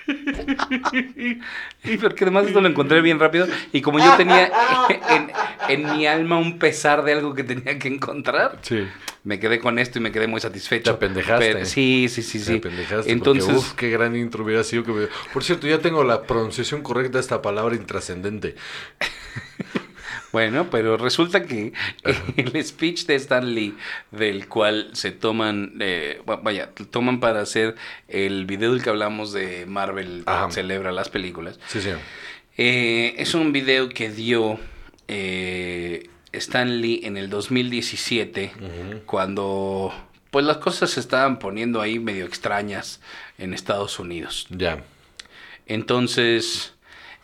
[1.84, 3.48] y porque además esto lo encontré bien rápido.
[3.72, 4.48] Y como yo tenía
[5.10, 5.32] en,
[5.70, 8.88] en mi alma un pesar de algo que tenía que encontrar, Sí.
[9.24, 10.84] me quedé con esto y me quedé muy satisfecho.
[10.84, 11.54] Te apendejaste.
[11.54, 12.54] Pero- sí, sí, sí, sí.
[12.60, 14.84] Te pendejaste Entonces, porque, uf, qué gran intro hubiera sido.
[14.84, 18.56] Que me- Por cierto, ya tengo la pronunciación correcta de esta palabra intrascendente.
[20.32, 21.74] bueno, pero resulta que
[22.38, 23.76] el speech de Stan Lee,
[24.12, 27.76] del cual se toman, eh, va- vaya, toman para hacer
[28.08, 31.60] el video del que hablamos de Marvel, celebra las películas.
[31.68, 31.90] Sí, sí.
[32.58, 34.60] Eh, es un video que dio
[35.10, 39.02] eh, Stan Lee en el 2017, Ujú.
[39.06, 39.94] cuando
[40.32, 43.02] pues las cosas se estaban poniendo ahí medio extrañas
[43.40, 44.46] en Estados Unidos.
[44.52, 44.84] Ya.
[45.66, 46.74] Entonces,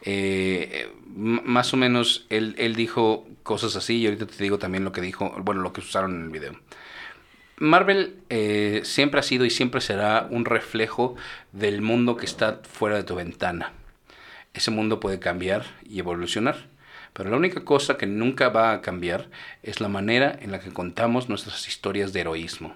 [0.02, 4.92] eh, más o menos él, él dijo cosas así y ahorita te digo también lo
[4.92, 6.60] que dijo, bueno, lo que usaron en el video.
[7.58, 11.16] Marvel eh, siempre ha sido y siempre será un reflejo
[11.54, 13.72] del mundo que está fuera de tu ventana.
[14.54, 16.68] Ese mundo puede cambiar y evolucionar,
[17.16, 19.30] pero la única cosa que nunca va a cambiar
[19.64, 22.76] es la manera en la que contamos nuestras historias de heroísmo.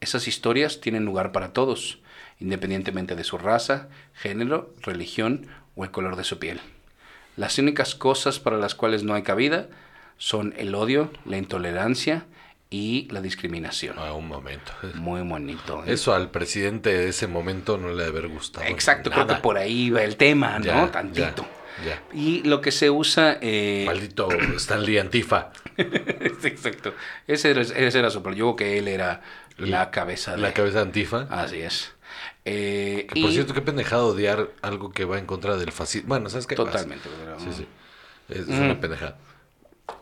[0.00, 1.98] Esas historias tienen lugar para todos,
[2.38, 6.60] independientemente de su raza, género, religión o el color de su piel.
[7.36, 9.66] Las únicas cosas para las cuales no hay cabida
[10.16, 12.24] son el odio, la intolerancia
[12.70, 13.96] y la discriminación.
[13.98, 14.70] Ah, un momento.
[14.94, 15.82] Muy bonito.
[15.84, 15.94] ¿eh?
[15.94, 18.64] Eso al presidente de ese momento no le debe haber gustado.
[18.66, 20.88] Exacto, creo que por ahí va el tema, ¿no?
[20.88, 21.42] Tantito.
[21.42, 21.65] Ya,
[22.12, 23.38] Y lo que se usa...
[23.40, 23.84] eh.
[23.86, 25.52] Maldito Stanley Antifa.
[25.76, 26.94] Exacto.
[27.26, 28.34] Ese era, ese era su plan.
[28.34, 29.22] Yo creo que él era
[29.58, 30.38] la cabeza de...
[30.42, 31.26] La cabeza de Antifa.
[31.30, 31.92] Así es.
[32.44, 36.08] Eh, Que, por y- cierto, qué pendejada odiar algo que va en contra del fascismo.
[36.08, 36.54] Bueno, ¿sabes qué?
[36.54, 37.08] Totalmente.
[37.20, 37.66] pero- Sí, sí.
[38.28, 38.62] Es, es Mm.
[38.64, 39.18] una pendejada.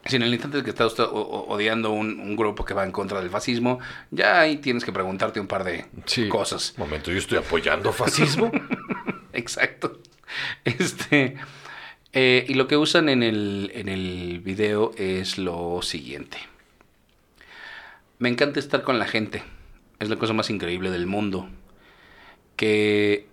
[0.06, 3.28] Si en el instante que estás odiando un, un grupo que va en contra del
[3.30, 6.28] fascismo, ya ahí tienes que preguntarte un par de Sí.
[6.28, 6.74] cosas.
[6.78, 8.50] Momento, yo estoy apoyando fascismo.
[9.34, 9.98] Exacto.
[10.64, 11.36] Este.
[12.14, 16.38] Eh, y lo que usan en el, en el video es lo siguiente.
[18.18, 19.42] Me encanta estar con la gente.
[19.98, 21.48] Es la cosa más increíble del mundo.
[22.54, 23.26] Que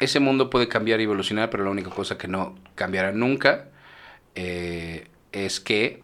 [0.00, 3.68] ese mundo puede cambiar y evolucionar, pero la única cosa que no cambiará nunca
[4.34, 6.02] eh, es que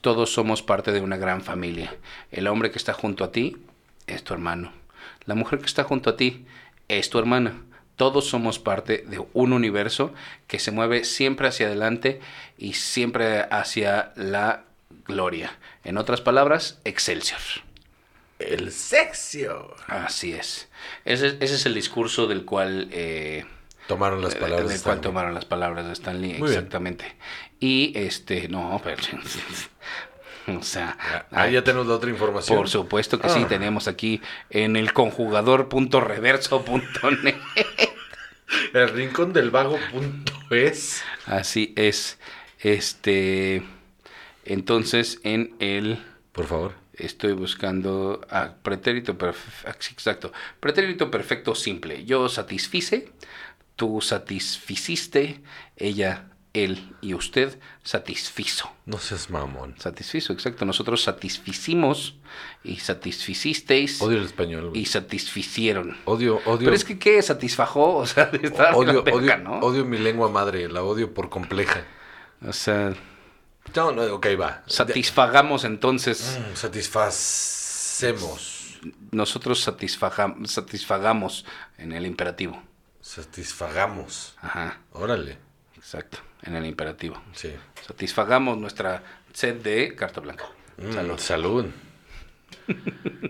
[0.00, 1.94] todos somos parte de una gran familia.
[2.32, 3.56] El hombre que está junto a ti
[4.08, 4.72] es tu hermano.
[5.24, 6.46] La mujer que está junto a ti
[6.88, 7.62] es tu hermana.
[7.98, 10.14] Todos somos parte de un universo
[10.46, 12.20] que se mueve siempre hacia adelante
[12.56, 14.64] y siempre hacia la
[15.06, 15.58] gloria.
[15.84, 17.40] En otras palabras, Excelsior.
[18.38, 19.74] El sexio.
[19.88, 20.68] Así es.
[21.04, 23.44] Ese, ese es el discurso del cual, eh,
[23.88, 24.68] Tomaron las palabras.
[24.68, 26.34] del de cual tomaron las palabras de Stanley.
[26.34, 26.52] Muy bien.
[26.52, 27.16] exactamente.
[27.58, 29.02] Y este, no, pero,
[30.58, 30.96] o sea,
[31.30, 32.58] Ah, ya tenemos la otra información.
[32.58, 33.48] por supuesto que sí, Ah.
[33.48, 34.20] tenemos aquí
[34.50, 37.36] en el conjugador.reverso.net.
[38.72, 41.02] El rincón del vago punto es.
[41.26, 42.18] Así es.
[42.60, 43.62] Este,
[44.44, 46.74] entonces en el Por favor.
[46.94, 49.86] Estoy buscando ah, pretérito perfecto.
[49.92, 50.32] Exacto.
[50.58, 52.04] Pretérito perfecto simple.
[52.04, 53.12] Yo satisfice,
[53.76, 55.40] tú satisficiste,
[55.76, 56.24] ella,
[56.54, 58.70] él y usted satisfizo.
[58.86, 59.74] No seas mamón.
[59.78, 60.64] Satisfizo, exacto.
[60.64, 62.14] Nosotros satisficimos
[62.64, 64.70] y satisficisteis Odio el español.
[64.70, 64.80] güey.
[64.82, 65.96] y satisficieron.
[66.04, 66.58] Odio, odio.
[66.66, 67.20] Pero es que, ¿qué?
[67.22, 67.96] ¿Satisfajó?
[67.96, 69.58] O sea, estar odio, odio, ¿no?
[69.60, 70.68] odio mi lengua madre.
[70.68, 71.84] La odio por compleja.
[72.46, 72.94] O sea,
[73.74, 74.62] No, no, ok, va.
[74.66, 76.38] satisfagamos entonces.
[76.40, 78.54] Mm, satisfacemos.
[79.10, 81.44] Nosotros satisfagamos
[81.78, 82.62] en el imperativo.
[83.00, 84.34] Satisfagamos.
[84.40, 85.38] Ajá, Órale.
[85.76, 87.20] exacto, en el imperativo.
[87.32, 87.52] Sí.
[87.86, 90.44] Satisfagamos nuestra sed de carta blanca.
[90.78, 91.18] Mm, Salud.
[91.18, 91.66] salud.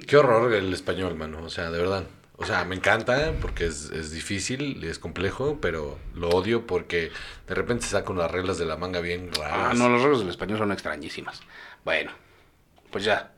[0.07, 1.43] Qué horror el español, mano.
[1.43, 2.05] O sea, de verdad.
[2.41, 7.11] O sea, me encanta porque es, es difícil, es complejo, pero lo odio porque
[7.49, 9.71] de repente se sacan unas reglas de la manga bien raras.
[9.71, 11.41] Ah, no, los reglas del español son extrañísimas.
[11.85, 12.13] Bueno,
[12.91, 13.33] pues ya.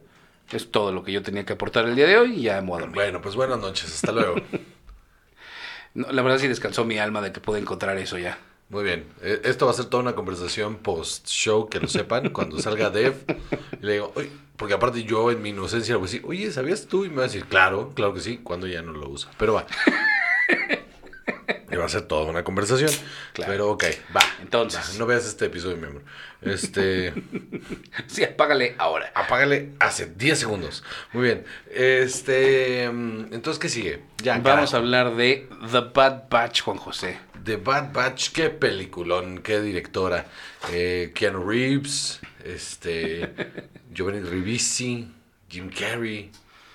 [0.52, 2.66] Es todo lo que yo tenía que aportar el día de hoy y ya me
[2.68, 2.94] voy a dormir.
[2.96, 3.94] Bueno, pues buenas noches.
[3.94, 4.36] Hasta luego.
[5.92, 8.38] No, la verdad sí descansó mi alma de que pude encontrar eso ya.
[8.70, 9.04] Muy bien.
[9.20, 13.14] Eh, Esto va a ser toda una conversación post-show, que lo sepan, cuando salga Dev.
[13.82, 14.12] Y le digo,
[14.56, 17.04] porque aparte yo en mi inocencia voy a decir, oye, ¿sabías tú?
[17.04, 19.30] Y me va a decir, claro, claro que sí, cuando ya no lo usa.
[19.38, 19.66] Pero va.
[21.70, 22.90] Y va a ser toda una conversación.
[23.32, 23.52] Claro.
[23.52, 23.84] Pero ok,
[24.16, 24.20] va.
[24.42, 24.94] Entonces.
[24.94, 26.02] Va, no veas este episodio, mi amor.
[26.42, 27.12] Este.
[28.06, 29.12] Sí, apágale ahora.
[29.14, 30.82] apágale hace 10 segundos.
[31.12, 31.44] Muy bien.
[31.70, 32.88] Este.
[32.90, 34.02] mm, Entonces, ¿qué sigue?
[34.22, 34.76] Ya, Vamos carajo.
[34.76, 37.18] a hablar de The Bad Batch, Juan José.
[37.44, 40.26] The Bad Batch, qué peliculón, qué directora.
[40.72, 43.32] Eh, Keanu Reeves, este,
[43.92, 45.08] Giovanni Ribisi,
[45.48, 46.30] Jim Carrey.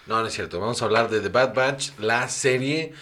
[0.08, 0.60] No, no es cierto.
[0.60, 2.94] Vamos a hablar de The Bad Batch, la serie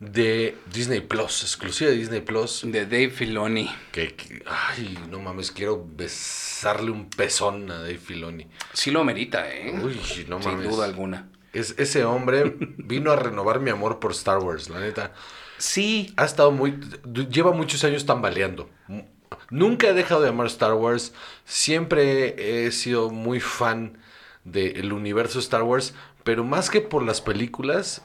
[0.00, 2.62] de Disney Plus, exclusiva de Disney Plus.
[2.64, 3.70] De Dave Filoni.
[3.92, 8.46] Que, que- ay, no mames, quiero besarle un pezón a Dave Filoni.
[8.72, 9.72] Sí lo amerita, ¿eh?
[9.82, 10.68] Uy, no Sin mames.
[10.68, 11.30] duda alguna.
[11.52, 15.12] Es, ese hombre vino a renovar mi amor por Star Wars, la neta.
[15.58, 16.12] Sí.
[16.18, 16.78] Ha estado muy.
[17.30, 18.68] Lleva muchos años tambaleando.
[19.50, 21.14] Nunca he dejado de amar Star Wars.
[21.46, 23.98] Siempre he sido muy fan
[24.44, 25.94] del universo Star Wars.
[26.24, 28.02] Pero más que por las películas,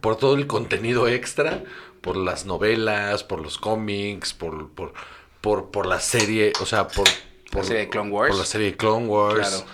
[0.00, 1.62] por todo el contenido extra,
[2.00, 4.92] por las novelas, por los cómics, por, por,
[5.40, 7.06] por, por la serie, o sea, por,
[7.50, 8.30] por serie de Clone Wars.
[8.30, 9.64] Por la serie de Clone Wars, Claro.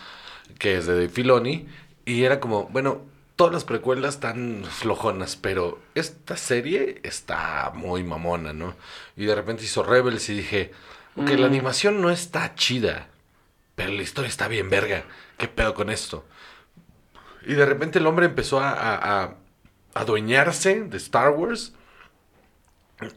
[0.58, 1.66] que es de Dave Filoni.
[2.04, 3.02] Y era como, bueno,
[3.36, 8.74] todas las precuelas están flojonas, pero esta serie está muy mamona, ¿no?
[9.16, 10.72] Y de repente hizo Rebels y dije,
[11.16, 13.08] ok, la animación no está chida,
[13.74, 15.04] pero la historia está bien verga.
[15.38, 16.24] ¿Qué pedo con esto?
[17.46, 19.34] Y de repente el hombre empezó a, a- a
[19.94, 21.72] adueñarse de Star Wars.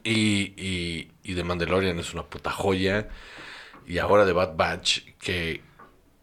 [0.03, 3.09] Y, y, y de Mandalorian es una puta joya.
[3.87, 5.61] Y ahora de Bad Batch, que,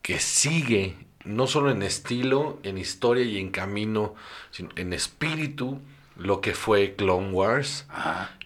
[0.02, 4.14] que sigue, no solo en estilo, en historia y en camino,
[4.50, 5.80] sino en espíritu,
[6.16, 7.86] lo que fue Clone Wars.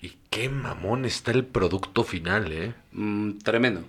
[0.03, 2.75] Y qué mamón está el producto final, ¿eh?
[2.93, 3.85] Mm, tremendo.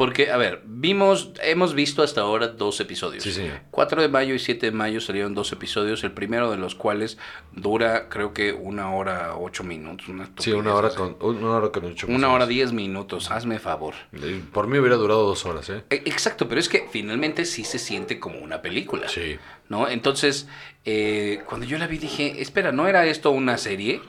[0.00, 3.22] Porque, a ver, vimos, hemos visto hasta ahora dos episodios.
[3.22, 3.58] Sí, señor.
[3.70, 7.18] 4 de mayo y 7 de mayo salieron dos episodios, el primero de los cuales
[7.52, 10.08] dura creo que una hora ocho minutos.
[10.08, 10.96] Una Sí, una hora así.
[10.96, 13.92] con, una hora con ocho Una hora diez minutos, hazme favor.
[14.14, 15.84] Eh, Por mí hubiera durado dos horas, ¿eh?
[15.90, 19.06] E- Exacto, pero es que finalmente sí se siente como una película.
[19.06, 19.36] Sí.
[19.68, 19.86] ¿No?
[19.86, 20.48] Entonces,
[20.86, 24.00] eh, cuando yo la vi dije, espera, ¿no era esto una serie?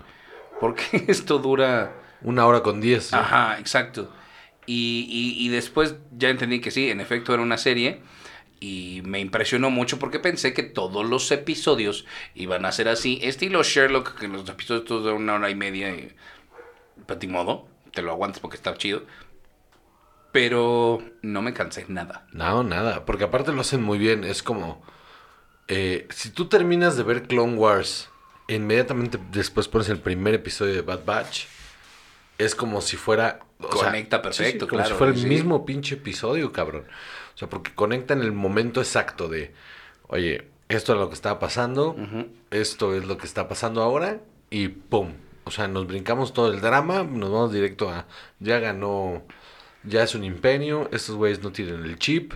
[0.62, 1.98] Porque esto dura...
[2.24, 3.08] Una hora con diez.
[3.08, 3.16] ¿sí?
[3.16, 4.10] Ajá, exacto.
[4.74, 8.01] Y, después ya entendí que sí, en efecto era una serie.
[8.59, 12.05] Y me impresionó mucho porque pensé que todos los episodios
[12.36, 13.19] iban a ser así.
[13.22, 15.89] Estilo Sherlock, que los episodios todos de una hora y media.
[15.89, 16.13] Y,
[17.05, 19.03] pues, ni modo, te lo aguantas porque está chido.
[20.32, 22.28] Pero no me cansé nada.
[22.32, 24.24] No, nada, porque aparte lo hacen muy bien.
[24.24, 24.82] Es como,
[25.67, 28.09] eh, si tú terminas de ver Clone Wars,
[28.47, 31.45] inmediatamente después pones el primer episodio de Bad Batch,
[32.38, 33.39] es como si fuera...
[33.72, 35.28] sea, Conecta perfecto, como claro, si fuera el sí.
[35.28, 36.86] mismo pinche episodio, cabrón.
[37.34, 39.53] O sea, porque conecta en el momento exacto de,
[40.07, 41.95] oye, esto es lo que estaba pasando,
[42.49, 45.14] esto es lo que está pasando ahora, y ¡pum!
[45.43, 48.05] O sea, nos brincamos todo el drama, nos vamos directo a,
[48.39, 49.24] ya ganó,
[49.84, 52.34] ya es un imperio, estos güeyes no tienen el chip,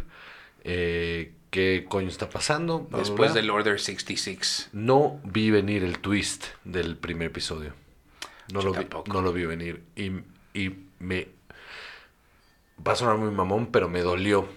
[0.64, 2.80] eh, ¿qué coño está pasando?
[2.80, 3.42] Bla, bla, Después bla.
[3.42, 4.70] del Order 66.
[4.74, 7.74] No vi venir el twist del primer episodio.
[8.52, 9.14] No, Yo lo vi, tampoco.
[9.14, 9.84] no lo vi venir.
[9.96, 10.12] Y,
[10.60, 11.28] y me...
[12.86, 14.48] Va a sonar muy mamón, pero me dolió.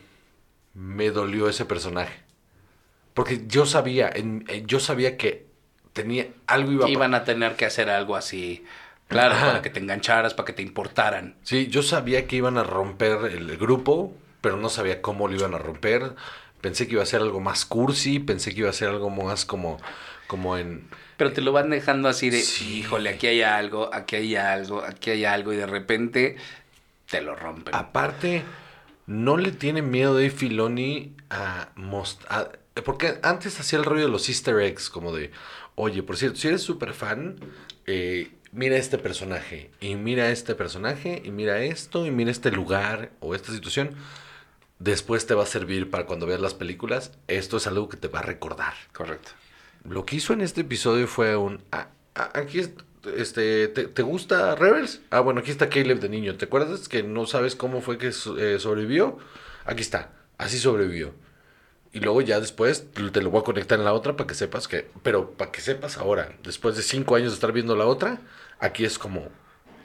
[0.74, 2.22] Me dolió ese personaje.
[3.14, 5.46] Porque yo sabía, en- eh, yo sabía que
[5.92, 8.64] tenía algo iba Iban a tener que hacer algo así.
[9.08, 9.46] Claro, Ajá.
[9.46, 11.36] para que te engancharas, para que te importaran.
[11.42, 15.54] Sí, yo sabía que iban a romper el grupo, pero no sabía cómo lo iban
[15.54, 16.14] a romper.
[16.60, 19.44] Pensé que iba a ser algo más cursi, pensé que iba a ser algo más
[19.44, 19.78] como,
[20.26, 20.88] como en...
[21.18, 22.78] Pero te lo van dejando así de, Sí.
[22.78, 26.36] híjole, aquí hay algo, aquí hay algo, aquí hay algo, y de repente
[27.10, 27.74] te lo rompen.
[27.74, 28.44] Aparte,
[29.06, 32.60] no le tiene miedo Dave Filoni a mostrar.
[32.84, 35.32] Porque antes hacía el rollo de los easter eggs, como de,
[35.74, 37.40] oye, por cierto, si eres súper fan,
[37.86, 43.10] eh, mira este personaje, y mira este personaje, y mira esto, y mira este lugar
[43.18, 43.96] o esta situación.
[44.78, 47.10] Después te va a servir para cuando veas las películas.
[47.26, 48.74] Esto es algo que te va a recordar.
[48.92, 49.32] Correcto.
[49.90, 51.62] Lo que hizo en este episodio fue un...
[51.72, 52.72] ah, ah, aquí es-
[53.16, 55.00] este, ¿te, te gusta Rebels?
[55.10, 56.36] Ah, bueno, aquí está Caleb de niño.
[56.36, 59.18] ¿Te acuerdas que no sabes cómo fue que eh, sobrevivió?
[59.64, 60.10] Aquí está.
[60.36, 61.14] Así sobrevivió.
[61.92, 64.68] Y luego ya después te lo voy a conectar en la otra para que sepas
[64.68, 64.90] que...
[65.02, 68.20] Pero para que sepas ahora, después de cinco años de estar viendo la otra,
[68.60, 69.28] aquí es como...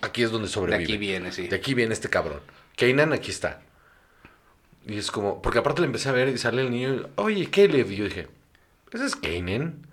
[0.01, 0.83] Aquí es donde De sobrevive.
[0.83, 1.47] aquí viene, sí.
[1.47, 2.41] De aquí viene este cabrón.
[2.75, 3.61] Kanan aquí está.
[4.85, 5.41] Y es como...
[5.41, 6.93] Porque aparte le empecé a ver y sale el niño...
[6.95, 7.89] y, Oye, Caleb.
[7.89, 8.27] Y yo dije...
[8.91, 9.87] ¿Ese es Kanan?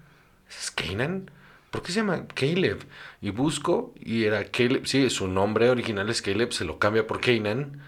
[0.51, 1.31] ¿Ese es Kanan?
[1.71, 2.81] ¿Por qué se llama Caleb?
[3.21, 4.87] Y busco y era Caleb.
[4.87, 6.53] Sí, su nombre original es Caleb.
[6.53, 7.81] Se lo cambia por Kanan.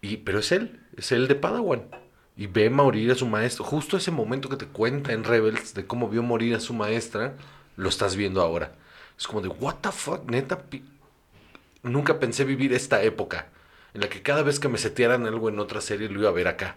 [0.00, 0.80] Y, pero es él.
[0.96, 1.88] Es él de Padawan.
[2.36, 3.64] Y ve morir a su maestro.
[3.64, 7.34] Justo ese momento que te cuenta en Rebels de cómo vio morir a su maestra,
[7.76, 8.76] lo estás viendo ahora.
[9.18, 10.62] Es como de, what the fuck, neta.
[11.82, 13.48] Nunca pensé vivir esta época
[13.94, 16.32] en la que cada vez que me setearan algo en otra serie lo iba a
[16.32, 16.76] ver acá.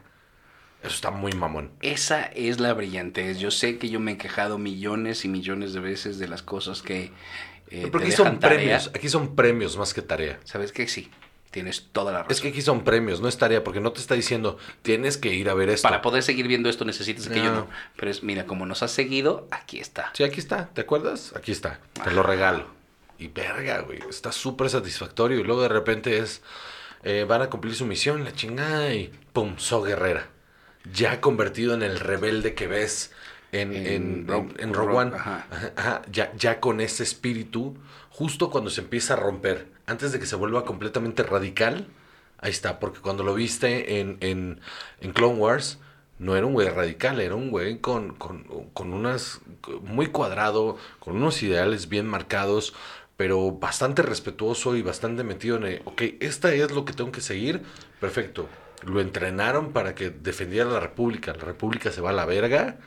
[0.84, 1.72] Eso está muy mamón.
[1.82, 3.38] Esa es la brillantez.
[3.38, 6.82] Yo sé que yo me he quejado millones y millones de veces de las cosas
[6.82, 7.12] que
[7.70, 8.58] eh, te aquí son tarea.
[8.58, 10.40] premios, aquí son premios más que tarea.
[10.44, 10.88] ¿Sabes qué?
[10.88, 11.12] Sí,
[11.52, 12.32] tienes toda la razón.
[12.32, 15.34] Es que aquí son premios, no es tarea, porque no te está diciendo, tienes que
[15.34, 15.88] ir a ver esto.
[15.88, 17.44] Para poder seguir viendo esto necesitas No.
[17.56, 17.68] no.
[17.96, 20.12] Pero es, mira, como nos has seguido, aquí está.
[20.14, 21.34] Sí, aquí está, ¿te acuerdas?
[21.36, 22.66] Aquí está, te lo regalo.
[23.20, 25.40] y verga, güey, está súper satisfactorio.
[25.40, 26.42] Y luego de repente es,
[27.04, 30.28] eh, van a cumplir su misión, la chingada, y pum, So Guerrera.
[30.94, 33.12] Ya convertido en el rebelde que ves
[33.52, 35.12] en, En en, Rogue- en- en Rogue One.
[35.16, 35.48] Ajá.
[35.52, 37.78] Ajá, ajá, ya, ya con ese espíritu,
[38.10, 41.88] justo cuando se empieza a romper, antes de que se vuelva completamente radical,
[42.40, 44.62] ahí está, porque cuando lo viste en, en,
[45.02, 45.80] en Clone Wars,
[46.20, 49.42] no era un güey radical, era un güey con, con, con unas,
[49.84, 52.74] muy cuadrado, con unos ideales bien marcados,
[53.18, 57.22] pero bastante respetuoso y bastante metido en, el, ok, esta es lo que tengo que
[57.22, 57.64] seguir,
[58.00, 58.50] perfecto.
[58.84, 62.78] Lo entrenaron para que defendiera la República, la República se va a la verga,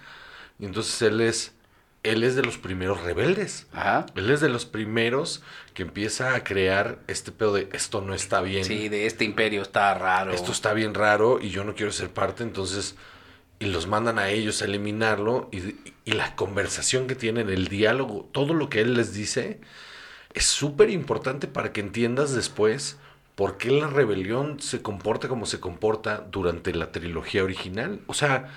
[0.58, 1.54] y entonces él es,
[2.02, 3.66] él es de los primeros rebeldes.
[3.72, 4.06] Ajá.
[4.14, 5.42] Él es de los primeros
[5.72, 8.64] que empieza a crear este pedo de esto no está bien.
[8.64, 10.32] Sí, de este imperio está raro.
[10.32, 12.96] Esto está bien raro y yo no quiero ser parte, entonces
[13.60, 18.28] y los mandan a ellos a eliminarlo y, y la conversación que tienen, el diálogo,
[18.32, 19.60] todo lo que él les dice
[20.34, 22.98] es súper importante para que entiendas después
[23.34, 28.00] por qué la rebelión se comporta como se comporta durante la trilogía original.
[28.06, 28.48] O sea,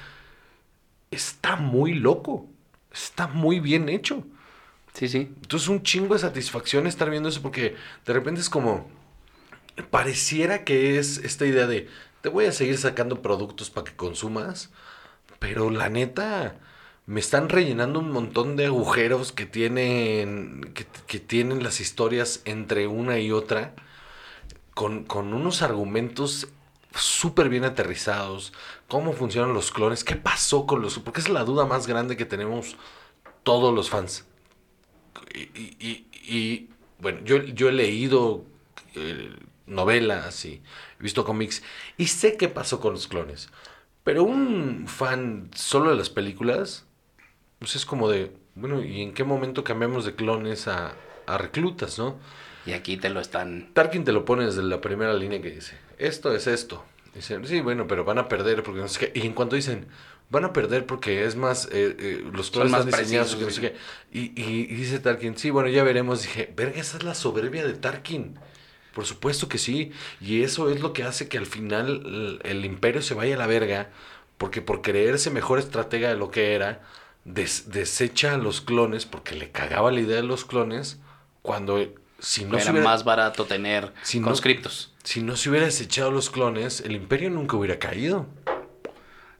[1.11, 2.47] está muy loco,
[2.91, 4.23] está muy bien hecho.
[4.93, 5.31] Sí, sí.
[5.41, 7.75] Entonces un chingo de satisfacción estar viendo eso porque
[8.05, 8.89] de repente es como,
[9.89, 11.87] pareciera que es esta idea de,
[12.21, 14.71] te voy a seguir sacando productos para que consumas,
[15.39, 16.55] pero la neta,
[17.05, 22.87] me están rellenando un montón de agujeros que tienen, que, que tienen las historias entre
[22.87, 23.75] una y otra,
[24.77, 26.49] con, con unos argumentos
[26.93, 28.53] súper bien aterrizados,
[28.87, 30.99] cómo funcionan los clones, qué pasó con los...
[30.99, 32.75] Porque es la duda más grande que tenemos
[33.41, 34.27] todos los fans.
[35.33, 36.69] Y,
[36.99, 38.45] bueno, yo, yo he leído
[38.93, 40.61] eh, novelas y
[40.99, 41.63] he visto cómics
[41.97, 43.49] y sé qué pasó con los clones.
[44.03, 46.85] Pero un fan solo de las películas,
[47.57, 50.93] pues es como de, bueno, ¿y en qué momento cambiamos de clones a,
[51.25, 52.19] a reclutas, no?
[52.67, 53.69] Y aquí te lo están.
[53.73, 56.83] Tarkin te lo pone desde la primera línea que dice, esto es esto.
[57.15, 59.19] Dicen, sí, bueno, pero van a perder porque no sé qué.
[59.19, 59.87] Y en cuanto dicen,
[60.29, 63.43] van a perder porque es más, eh, eh, los Son clones más están diseñados que
[63.45, 63.75] no sé qué.
[64.11, 66.21] Y, y- y dice Tarkin, sí, bueno, ya veremos.
[66.23, 68.37] Dije, verga, esa es la soberbia de Tarkin.
[68.93, 69.91] Por supuesto que sí.
[70.19, 73.37] Y eso es lo que hace que al final el, el imperio se vaya a
[73.39, 73.89] la verga.
[74.37, 76.83] Porque por creerse mejor estratega de lo que era,
[77.25, 80.99] des- desecha a los clones porque le cagaba la idea de los clones.
[81.41, 81.79] Cuando
[82.19, 84.93] si no se era hubiera- más barato tener Si no- conscriptos.
[85.03, 88.25] si no se hubiera desechado los clones, el imperio nunca hubiera caído.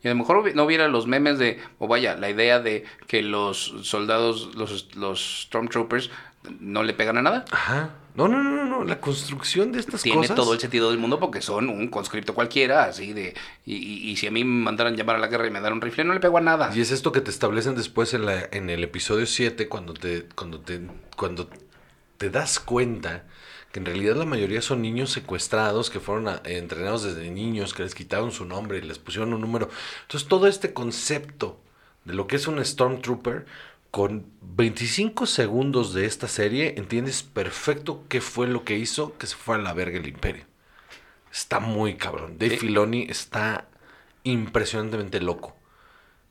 [0.03, 3.23] Y a lo mejor no hubiera los memes de, o vaya, la idea de que
[3.23, 6.11] los soldados, los, los Stormtroopers,
[6.59, 7.45] no le pegan a nada.
[7.51, 7.95] Ajá.
[8.13, 8.84] No, no, no, no.
[8.84, 10.36] La construcción de estas Tiene cosas.
[10.36, 13.36] todo el sentido del mundo porque son un conscripto cualquiera, así de...
[13.65, 15.73] Y, y- y si a mí me mandaran llamar a la guerra y me dan
[15.73, 16.71] un rifle, no le pego a nada.
[16.73, 20.23] Y es esto que te establecen después en, la, en el episodio 7, cuando te,
[20.36, 20.82] cuando, te,
[21.15, 21.49] cuando
[22.18, 23.26] te das cuenta
[23.72, 27.84] que en realidad la mayoría son niños secuestrados, que fueron a- entrenados desde niños, que
[27.84, 29.70] les quitaron su nombre y les pusieron un número.
[30.03, 31.59] Entonces todo este concepto
[32.05, 33.45] de lo que es un Stormtrooper,
[33.91, 39.36] con 25 segundos de esta serie, entiendes perfecto qué fue lo que hizo que se
[39.36, 40.45] fue a la verga el imperio.
[41.32, 42.38] Está muy cabrón.
[42.38, 42.57] Dave Sí.
[42.68, 43.68] Filoni está
[44.24, 45.55] impresionantemente loco.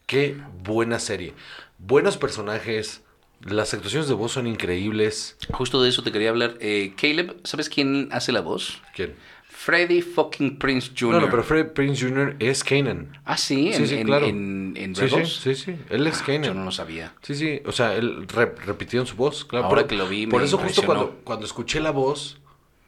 [0.07, 1.35] Qué buena serie.
[1.79, 3.03] Buenos personajes.
[3.43, 5.37] Las actuaciones de voz son increíbles.
[5.53, 6.57] Justo de eso te quería hablar.
[6.61, 8.83] Eh, Caleb, ¿sabes quién hace la voz?
[8.95, 9.15] ¿Quién?
[9.49, 11.13] Freddy fucking Prince Jr.
[11.15, 12.37] No, no, pero Fred Prince Jr.
[12.39, 13.19] es Kanan.
[13.25, 14.27] Ah, sí, en, Sí, sí, en- claro.
[14.27, 15.77] en- en Sí, sí, sí, sí.
[15.89, 16.43] Él es Ah, Kanan.
[16.45, 17.15] Yo no lo sabía.
[17.23, 17.63] Sí, sí.
[17.65, 19.45] O sea, él rep- repitieron su voz.
[19.45, 19.67] Claro.
[19.67, 22.39] Ahora por, que lo vi, Por me eso justo cuando, cuando escuché la voz,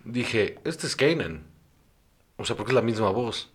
[0.04, 1.44] dije, este es Kanan.
[2.36, 3.50] O sea, porque es la misma voz.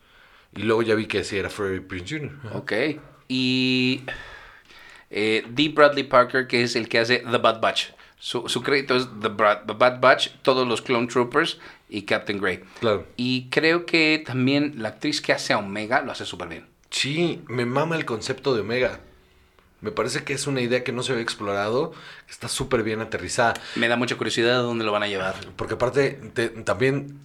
[0.56, 2.40] Y luego ya vi que sí era Freddy Prince Jr.
[2.56, 2.74] Ok.
[3.28, 4.02] Y
[5.14, 5.70] eh, D.
[5.70, 7.92] Bradley Parker, que es el que hace The Bad Batch.
[8.20, 11.60] Su, su crédito es The, Bad Batch, todos los Clone Troopers
[11.90, 12.62] y Captain Grey.
[12.80, 13.06] Claro.
[13.18, 16.66] Y creo que también la actriz que hace a Omega lo hace súper bien.
[16.90, 19.00] Sí, me mama el concepto de Omega.
[19.82, 21.92] Me parece que es una idea que no se había explorado,
[22.26, 23.56] que está súper bien aterrizada.
[23.76, 25.36] Me da mucha curiosidad de dónde lo van a llevar.
[25.58, 27.20] Porque aparte, te- también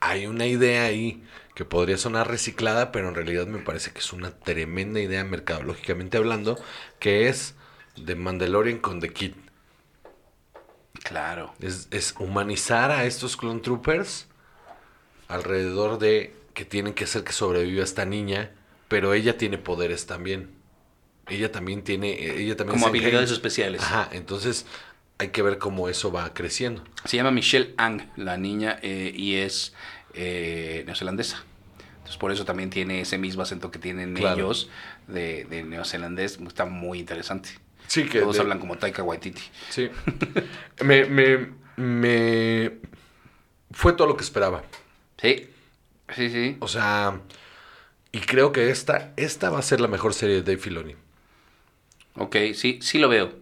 [0.00, 1.22] hay una idea ahí
[1.56, 6.18] que podría sonar reciclada, pero en realidad me parece que es una tremenda idea mercadológicamente
[6.18, 6.62] hablando,
[6.98, 7.54] que es
[7.96, 9.32] de Mandalorian con The Kid.
[11.02, 11.54] Claro.
[11.60, 14.26] Es, es humanizar a estos clone troopers
[15.28, 18.50] alrededor de que tienen que hacer que sobreviva esta niña,
[18.88, 20.50] pero ella tiene poderes también.
[21.26, 23.80] Ella también tiene, ella también Como es habilidades especiales.
[23.80, 24.66] Ajá, entonces
[25.16, 26.84] hay que ver cómo eso va creciendo.
[27.06, 29.72] Se llama Michelle Ang, la niña, eh, y es
[30.16, 31.44] eh, neozelandesa.
[31.98, 34.36] Entonces, por eso también tiene ese mismo acento que tienen Claro.
[34.36, 34.70] ellos
[35.08, 36.38] de, de neozelandés.
[36.46, 37.50] Está muy interesante.
[37.88, 39.42] Sí, que Todos de- hablan como Taika Waititi.
[39.70, 39.90] Sí.
[40.84, 42.72] me, me, me...
[43.72, 44.62] Fue todo lo que esperaba.
[45.20, 45.48] Sí,
[46.14, 46.56] sí, sí.
[46.60, 47.20] O sea,
[48.12, 50.94] y creo que esta, esta va a ser la mejor serie de Dave Filoni.
[52.14, 53.32] Ok, sí, sí lo veo.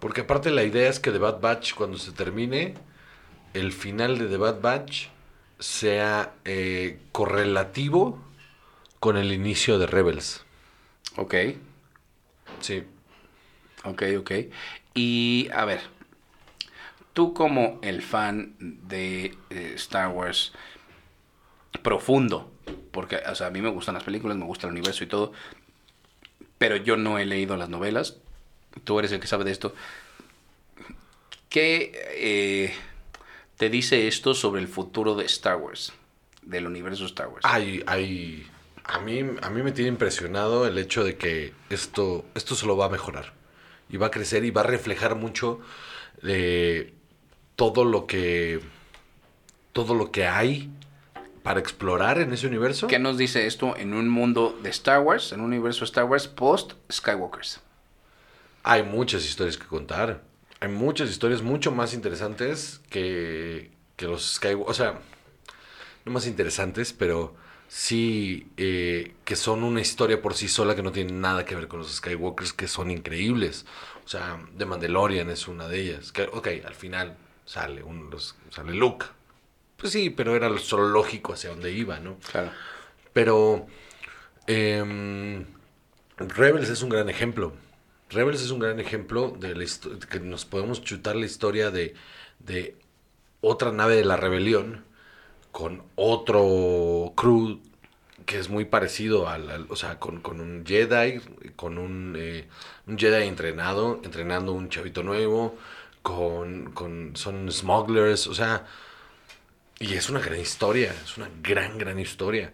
[0.00, 2.74] Porque aparte la idea es que The Bad Batch, cuando se termine,
[3.54, 5.06] el final de The Bad Batch
[5.58, 8.18] sea eh, correlativo
[9.00, 10.44] con el inicio de Rebels.
[11.16, 11.34] Ok,
[12.60, 12.84] Sí.
[13.84, 14.30] ok, ok.
[14.94, 15.80] Y a ver,
[17.12, 20.52] tú como el fan de eh, Star Wars
[21.82, 22.50] profundo,
[22.92, 25.32] porque o sea, a mí me gustan las películas, me gusta el universo y todo,
[26.58, 28.16] pero yo no he leído las novelas,
[28.84, 29.74] tú eres el que sabe de esto.
[31.48, 32.74] ¿Qué eh,
[33.56, 35.92] te dice esto sobre el futuro de Star Wars,
[36.42, 37.40] del universo Star Wars?
[37.44, 38.46] Hay, hay,
[38.84, 42.76] a mí, a mí me tiene impresionado el hecho de que esto, esto se lo
[42.76, 43.32] va a mejorar
[43.88, 45.60] y va a crecer y va a reflejar mucho
[46.22, 46.94] de
[47.56, 48.60] todo lo que,
[49.72, 50.70] todo lo que hay
[51.42, 52.86] para explorar en ese universo.
[52.86, 56.26] ¿Qué nos dice esto en un mundo de Star Wars, en un universo Star Wars
[56.26, 57.60] post Skywalkers?
[58.62, 60.22] Hay muchas historias que contar.
[60.64, 64.70] Hay muchas historias mucho más interesantes que, que los Skywalker.
[64.70, 64.98] O sea,
[66.06, 67.34] no más interesantes, pero
[67.68, 71.68] sí eh, que son una historia por sí sola que no tiene nada que ver
[71.68, 73.66] con los Skywalkers, que son increíbles.
[74.06, 76.12] O sea, The Mandalorian es una de ellas.
[76.12, 79.04] Que, ok, al final sale, un, los- sale Luke.
[79.76, 82.16] Pues sí, pero era solo lógico hacia dónde iba, ¿no?
[82.30, 82.52] Claro.
[83.12, 83.66] Pero
[84.46, 85.44] em,
[86.16, 87.52] Rebels es un gran ejemplo.
[88.10, 89.64] Rebels es un gran ejemplo de la
[90.10, 91.94] que nos podemos chutar la historia de,
[92.38, 92.76] de
[93.40, 94.84] otra nave de la rebelión
[95.52, 97.60] con otro crew
[98.26, 101.20] que es muy parecido al, al- o sea, con, con un Jedi,
[101.56, 102.48] con un, eh,
[102.86, 105.58] un Jedi entrenado, entrenando un chavito nuevo,
[106.02, 108.66] con, con son smugglers, o sea,
[109.78, 112.52] y es una gran historia, es una gran, gran historia.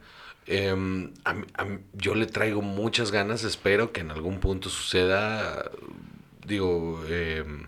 [0.52, 1.30] Em, a
[1.62, 5.70] a yo le traigo muchas ganas, espero que en algún punto suceda,
[6.44, 7.66] digo, em,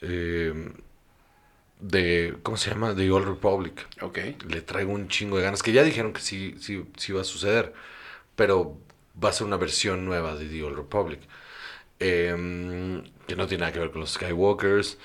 [0.00, 0.72] em,
[1.80, 2.94] de, ¿cómo se llama?
[2.94, 3.86] The Old Republic.
[4.02, 4.18] Ok.
[4.48, 7.24] Le traigo un chingo de ganas, que ya dijeron que sí, sí, sí va a
[7.24, 7.72] suceder,
[8.36, 8.78] pero
[9.22, 11.20] va a ser una versión nueva de The Old Republic.
[13.26, 14.98] Que no tiene nada que ver con los Skywalkers.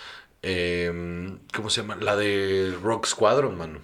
[1.53, 1.95] ¿Cómo se llama?
[1.97, 3.79] La de Rock Squadron, mano.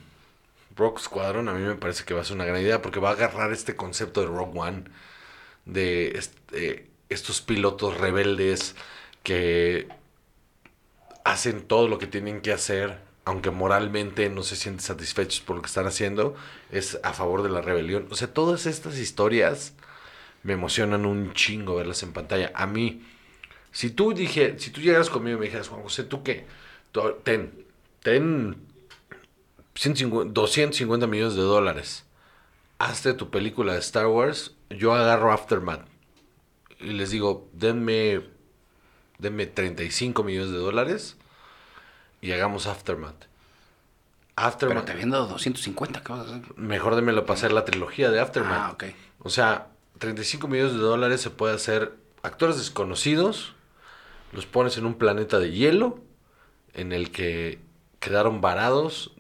[0.76, 3.10] Rock Squadron a mí me parece que va a ser una gran idea porque va
[3.10, 4.86] a agarrar este concepto de Rock One,
[5.66, 8.76] de este, estos pilotos rebeldes
[9.24, 9.88] que
[11.24, 15.62] hacen todo lo que tienen que hacer, aunque moralmente no se sienten satisfechos por lo
[15.62, 16.36] que están haciendo,
[16.72, 18.08] es a favor de la rebelión.
[18.12, 19.74] O sea, todas estas historias
[20.44, 22.52] me emocionan un chingo verlas en pantalla.
[22.56, 23.06] A mí,
[23.72, 26.46] si tú dije, si tú llegas conmigo y me dijeras, Juan José, ¿tú qué?
[27.24, 27.66] Ten,
[28.02, 28.73] ten
[29.76, 32.06] 150 250 millones de dólares.
[32.80, 34.52] Hazte tu película de Star Wars.
[34.70, 35.88] Yo agarro Aftermath.
[36.80, 38.22] Y les digo, denme,
[39.20, 41.18] denme 35 millones de dólares.
[42.22, 43.28] Y hagamos Aftermath.
[44.36, 44.86] Pero Aftermath.
[44.86, 46.58] te habían dado 250, ¿qué vas a hacer?
[46.58, 48.60] Mejor démelo para hacer la trilogía de Aftermath.
[48.60, 48.84] Ah, ok.
[49.20, 49.68] O sea,
[50.00, 53.54] 35 millones de dólares se puede hacer actores desconocidos,
[54.32, 56.00] los pones en un planeta de hielo
[56.74, 57.60] en el que
[58.00, 59.14] quedaron varados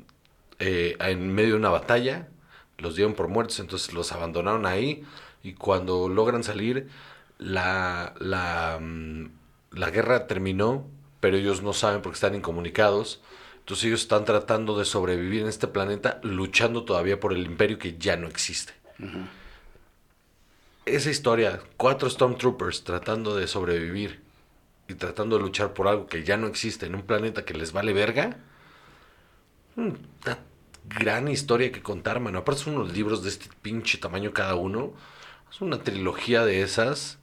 [0.59, 2.29] eh, en medio de una batalla,
[2.77, 5.03] los dieron por muertos, entonces los abandonaron ahí
[5.43, 6.89] y cuando logran salir,
[7.37, 9.25] la, la, mm,
[9.71, 10.87] la guerra terminó,
[11.19, 13.21] pero ellos no saben porque están incomunicados.
[13.59, 17.97] Entonces ellos están tratando de sobrevivir en este planeta, luchando todavía por el imperio que
[17.97, 18.73] ya no existe
[20.85, 24.21] esa historia, cuatro Stormtroopers tratando de sobrevivir
[24.87, 27.71] y tratando de luchar por algo que ya no existe en un planeta que les
[27.71, 28.37] vale verga,
[29.75, 30.39] una
[30.85, 32.39] gran historia que contar, mano.
[32.39, 34.93] Aparte son unos libros de este pinche tamaño cada uno.
[35.51, 37.19] Es una trilogía de esas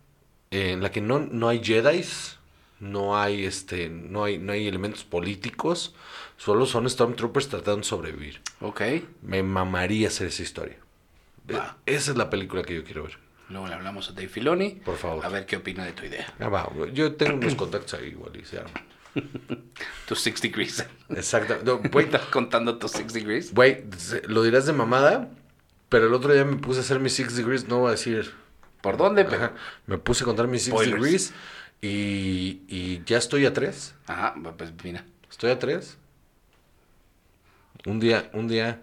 [0.51, 2.39] eh, en la que no, no hay Jedis,
[2.79, 5.95] no hay este, no hay, no hay elementos políticos,
[6.37, 8.41] solo son Stormtroopers tratando de sobrevivir.
[8.61, 8.83] Ok.
[9.23, 10.77] Me mamaría hacer esa historia.
[11.53, 11.77] Va.
[11.87, 13.19] Eh, Esa es la película que yo quiero ver.
[13.49, 14.71] Luego le hablamos a Dave Filoni.
[14.85, 15.27] Por favor.
[15.27, 16.33] A ver qué opina de tu idea.
[16.39, 18.71] Ah, va, yo tengo unos contactos ahí igual y se arma.
[20.07, 20.85] Tus Six Degrees.
[21.11, 21.59] Exacto.
[21.65, 23.55] No, Güey, ¿Estás contando tus Six Degrees?
[23.55, 23.85] güey,
[24.29, 25.31] lo dirás de mamada,
[25.89, 28.33] pero el otro día me puse a hacer mis six degrees, no voy a decir.
[28.81, 29.25] ¿Por dónde?
[29.25, 29.37] Pero...
[29.45, 29.53] Ajá,
[29.87, 31.03] me puse a contar mis six Spoilers.
[31.03, 31.33] degrees
[31.83, 33.95] y, y ya estoy a tres.
[34.07, 35.05] Ajá, pues mira.
[35.31, 35.99] Estoy a tres.
[37.87, 38.81] Un día, un día,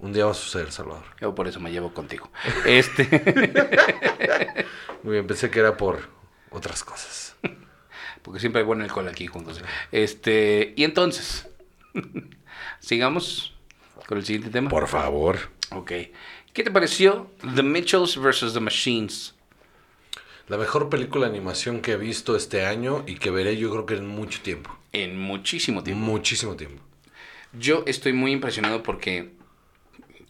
[0.00, 1.04] un día va a suceder, Salvador.
[1.20, 2.30] Yo por eso me llevo contigo.
[2.64, 3.04] Este.
[5.02, 6.08] Muy bien, pensé que era por
[6.50, 7.34] otras cosas.
[8.26, 9.62] Porque siempre hay buen alcohol aquí juntos.
[9.92, 11.48] Este, y entonces,
[12.80, 13.54] sigamos
[14.08, 14.68] con el siguiente tema.
[14.68, 15.38] Por favor.
[15.70, 15.92] Ok.
[16.52, 18.52] ¿Qué te pareció The Mitchells vs.
[18.52, 19.36] The Machines?
[20.48, 23.86] La mejor película de animación que he visto este año y que veré yo creo
[23.86, 24.76] que en mucho tiempo.
[24.92, 26.04] En muchísimo tiempo.
[26.04, 26.82] Muchísimo tiempo.
[27.52, 29.34] Yo estoy muy impresionado porque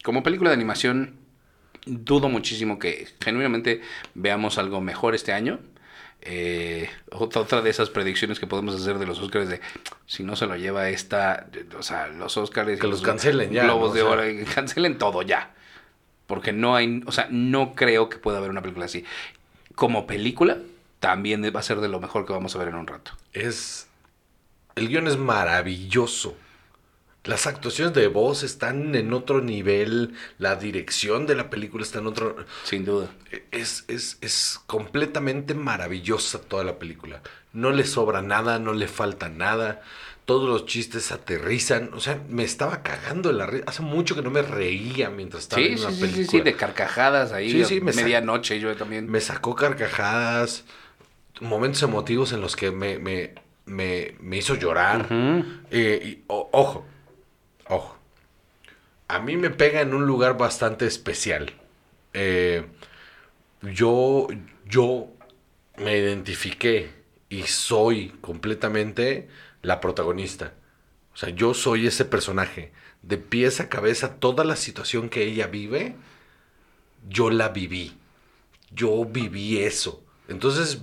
[0.03, 1.17] como película de animación
[1.87, 3.81] dudo muchísimo que genuinamente
[4.13, 5.59] veamos algo mejor este año.
[6.29, 9.61] Eh, otra, otra de esas predicciones que podemos hacer de los Oscars de
[10.07, 11.47] si no se lo lleva esta,
[11.79, 13.93] o sea, los Oscars Que los cancelen ya, Globos ¿no?
[13.95, 15.53] de sea- oro, y cancelen todo ya.
[16.25, 19.05] Porque no hay, o sea, no creo que pueda haber una película así.
[19.75, 20.57] Como película,
[20.99, 23.11] también va a ser de lo mejor que vamos a ver en un rato.
[23.31, 23.87] Es.
[24.75, 26.35] El guion es maravilloso.
[27.23, 30.13] Las actuaciones de voz están en otro nivel.
[30.37, 32.37] La dirección de la película está en otro.
[32.63, 33.09] Sin duda.
[33.51, 37.21] Es, es, es completamente maravillosa toda la película.
[37.51, 39.81] No le sobra nada, no le falta nada.
[40.23, 41.89] Todos los chistes aterrizan.
[41.93, 43.65] O sea, me estaba cagando en la risa.
[43.67, 46.25] Hace mucho que no me reía mientras estaba Sí, en sí, una sí, película.
[46.25, 47.51] sí, sí, de carcajadas ahí.
[47.51, 49.09] Sí, sí, me medianoche, yo también.
[49.11, 50.63] Me sacó carcajadas,
[51.41, 55.07] momentos emotivos en los que me, me, me, me hizo llorar.
[55.71, 56.85] Eh, y, o- ojo,
[57.69, 57.97] ojo.
[59.07, 61.53] A mí me pega en un lugar bastante especial.
[62.13, 62.65] Eh,
[63.61, 64.27] yo,
[64.65, 65.07] yo
[65.77, 66.91] me identifiqué
[67.29, 69.29] y soy completamente
[69.61, 70.53] la protagonista.
[71.13, 72.71] O sea, yo soy ese personaje.
[73.01, 75.95] De pies a cabeza, toda la situación que ella vive,
[77.07, 77.97] yo la viví.
[78.71, 80.03] Yo viví eso.
[80.27, 80.81] Entonces,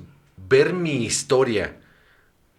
[0.48, 1.80] ver mi historia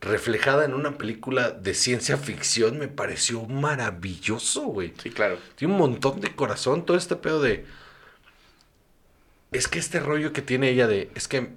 [0.01, 4.93] reflejada en una película de ciencia ficción me pareció maravilloso, güey.
[5.01, 5.37] Sí, claro.
[5.55, 7.65] Tiene un montón de corazón todo este pedo de...
[9.51, 11.09] Es que este rollo que tiene ella de...
[11.15, 11.53] Es que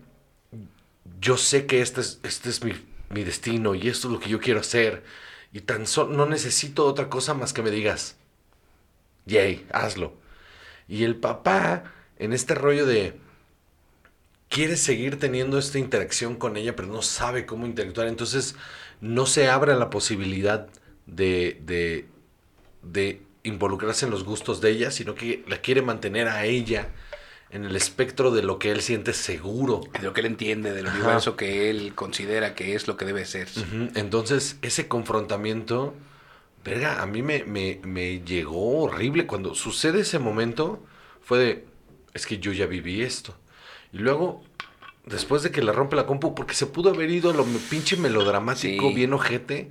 [1.21, 2.73] yo sé que este es, este es mi,
[3.11, 5.05] mi destino y esto es lo que yo quiero hacer.
[5.53, 8.17] Y tan solo no necesito otra cosa más que me digas,
[9.27, 10.15] yay, hazlo.
[10.87, 11.85] Y el papá,
[12.19, 13.19] en este rollo de...
[14.49, 18.09] Quiere seguir teniendo esta interacción con ella, pero no sabe cómo interactuar.
[18.09, 18.55] Entonces
[19.01, 20.69] no se abre a la posibilidad
[21.07, 22.07] de, de,
[22.83, 26.89] de involucrarse en los gustos de ella, sino que la quiere mantener a ella
[27.51, 29.81] en el espectro de lo que él siente seguro.
[29.93, 30.97] De lo que él entiende, del Ajá.
[30.97, 33.49] universo que él considera que es lo que debe ser.
[33.95, 35.95] Entonces, ese confrontamiento,
[36.65, 39.27] verga, a mí me, me, me llegó horrible.
[39.27, 40.85] Cuando sucede ese momento,
[41.23, 41.67] fue de,
[42.15, 43.35] es que yo ya viví esto.
[43.93, 44.43] Y luego,
[45.07, 47.97] después de que le rompe la compu, porque se pudo haber ido a lo pinche
[47.97, 48.95] melodramático, Sí.
[48.95, 49.71] bien ojete.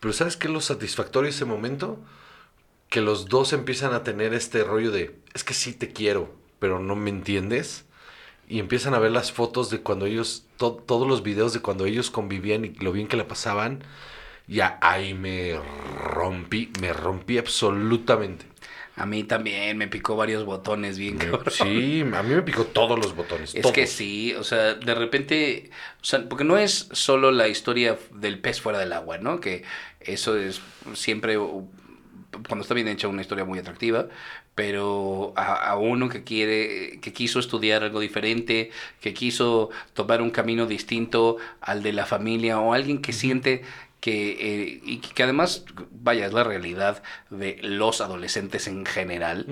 [0.00, 1.98] Pero ¿sabes qué es lo satisfactorio ese momento?
[2.88, 6.78] Que los dos empiezan a tener este rollo de, es que sí te quiero, pero
[6.78, 7.84] no me entiendes.
[8.48, 11.84] Y empiezan a ver las fotos de cuando ellos, to- todos los videos de cuando
[11.84, 13.82] ellos convivían y lo bien que la pasaban.
[14.46, 15.60] Ya ahí me
[16.02, 18.46] rompí, me rompí absolutamente.
[18.98, 21.44] A mí también me picó varios botones bien cabrón.
[21.50, 23.54] Sí, a mí me picó todos los botones.
[23.54, 23.72] Es todos.
[23.72, 25.70] que sí, o sea, de repente,
[26.02, 29.38] o sea, porque no es solo la historia del pez fuera del agua, ¿no?
[29.38, 29.62] Que
[30.00, 30.60] eso es
[30.94, 34.08] siempre, cuando está bien hecha, una historia muy atractiva,
[34.56, 40.30] pero a, a uno que quiere, que quiso estudiar algo diferente, que quiso tomar un
[40.30, 43.62] camino distinto al de la familia, o alguien que siente
[44.00, 49.46] que, eh, y que además, vaya, es la realidad de los adolescentes en general,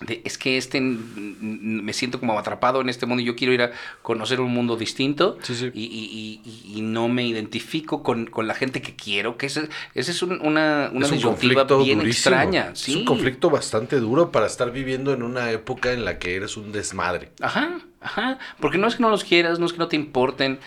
[0.00, 3.62] de, es que este me siento como atrapado en este mundo y yo quiero ir
[3.62, 3.72] a
[4.02, 5.70] conocer un mundo distinto Sí, sí.
[5.74, 9.68] Y, y- y- y no me identifico con, con la gente que quiero, que ese,
[9.94, 12.36] ese es un- una, una es un disyuntiva conflicto bien durísimo.
[12.36, 12.70] extraña.
[12.72, 16.56] Es un conflicto bastante duro para estar viviendo en una época en la que eres
[16.56, 17.30] un desmadre.
[17.40, 20.60] Ajá, ajá, porque no es que no los quieras, no es que no te importen,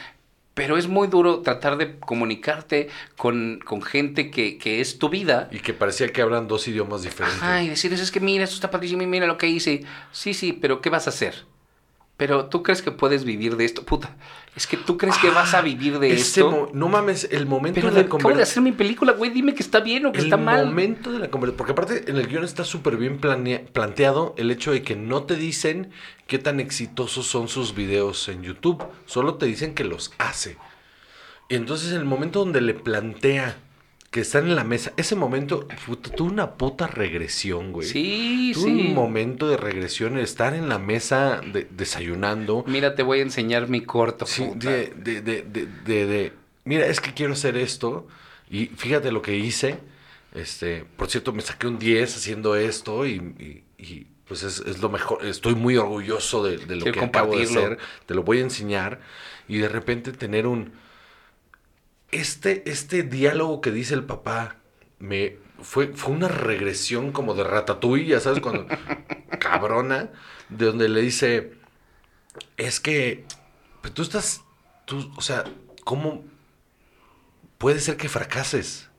[0.53, 5.47] pero es muy duro tratar de comunicarte con, con gente que, que es tu vida.
[5.51, 7.41] Y que parecía que hablan dos idiomas diferentes.
[7.41, 9.83] Ajá, y decirles, es que mira, esto está padrísimo y mira lo que hice.
[10.11, 11.45] Sí, sí, pero ¿qué vas a hacer?
[12.21, 14.15] Pero tú crees que puedes vivir de esto, puta.
[14.55, 16.69] Es que tú crees que vas a vivir de esto.
[16.71, 19.63] no mames, el momento Pero de de- acabo de hacer mi película, güey, dime que
[19.63, 20.67] está bien o que el está mal.
[20.67, 21.57] momento de la conversación.
[21.57, 25.23] Porque aparte en el guion está súper bien planea- planteado el hecho de que no
[25.23, 25.89] te dicen
[26.27, 28.83] qué tan exitosos son sus videos en YouTube.
[29.07, 30.57] Solo te dicen que los hace.
[31.49, 33.57] Y entonces en el momento donde le plantea
[34.11, 37.87] que están en la mesa, ese momento puta, tuvo una puta regresión, güey.
[37.87, 38.71] Sí, Tuvo sí.
[38.71, 42.65] un momento de regresión, estar en la mesa de- desayunando.
[42.67, 44.25] Mira, te voy a enseñar mi corto.
[44.25, 44.69] Sí, puta.
[44.69, 46.33] de, de, de, de, de- de,
[46.65, 48.05] mira, es que quiero hacer esto
[48.49, 49.79] y fíjate lo que hice.
[50.35, 54.79] Este, por cierto, me saqué un 10 haciendo esto y, y- y, pues es, es
[54.81, 55.25] lo mejor.
[55.25, 57.77] Estoy muy orgulloso de, lo Quiero que acabo de hacer.
[58.05, 58.99] Te lo voy a enseñar
[59.47, 60.73] y de repente tener un...
[62.11, 64.57] este, este diálogo que dice el papá
[64.99, 68.67] me fue, fue una regresión como de ratatouille, ya sabes, cuando
[69.39, 70.09] cabrona,
[70.49, 71.53] de donde le dice,
[72.57, 73.25] es que
[73.81, 74.41] pues, tú estás,
[74.85, 75.43] tú, o sea,
[75.83, 76.23] ¿cómo
[77.57, 78.89] puede ser que fracases?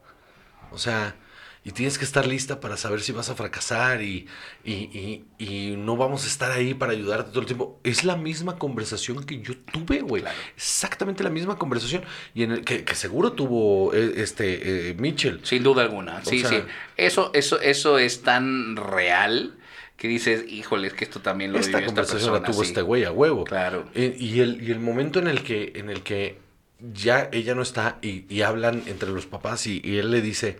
[0.70, 1.16] O sea,
[1.64, 4.26] y tienes que estar lista para saber si vas a fracasar y,
[4.64, 7.78] y, y, y, no vamos a estar ahí para ayudarte todo el tiempo.
[7.84, 10.24] Es la misma conversación que yo tuve, güey.
[10.56, 12.02] Exactamente la misma conversación.
[12.34, 15.40] Y en el que, que seguro tuvo eh, este eh, Mitchell.
[15.44, 16.24] Sin duda alguna.
[16.24, 16.62] Sí, sí.
[16.96, 19.54] Eso, eso, eso es tan real
[19.96, 22.48] que dices, híjole, es que esto también lo esta vivió conversación esta persona.
[22.48, 22.70] la tuvo sí.
[22.70, 23.44] este güey a huevo.
[23.44, 23.88] Claro.
[23.94, 26.38] Y, el, y el momento en el que, en el que
[26.80, 30.58] ya ella no está y, y hablan entre los papás y él le dice,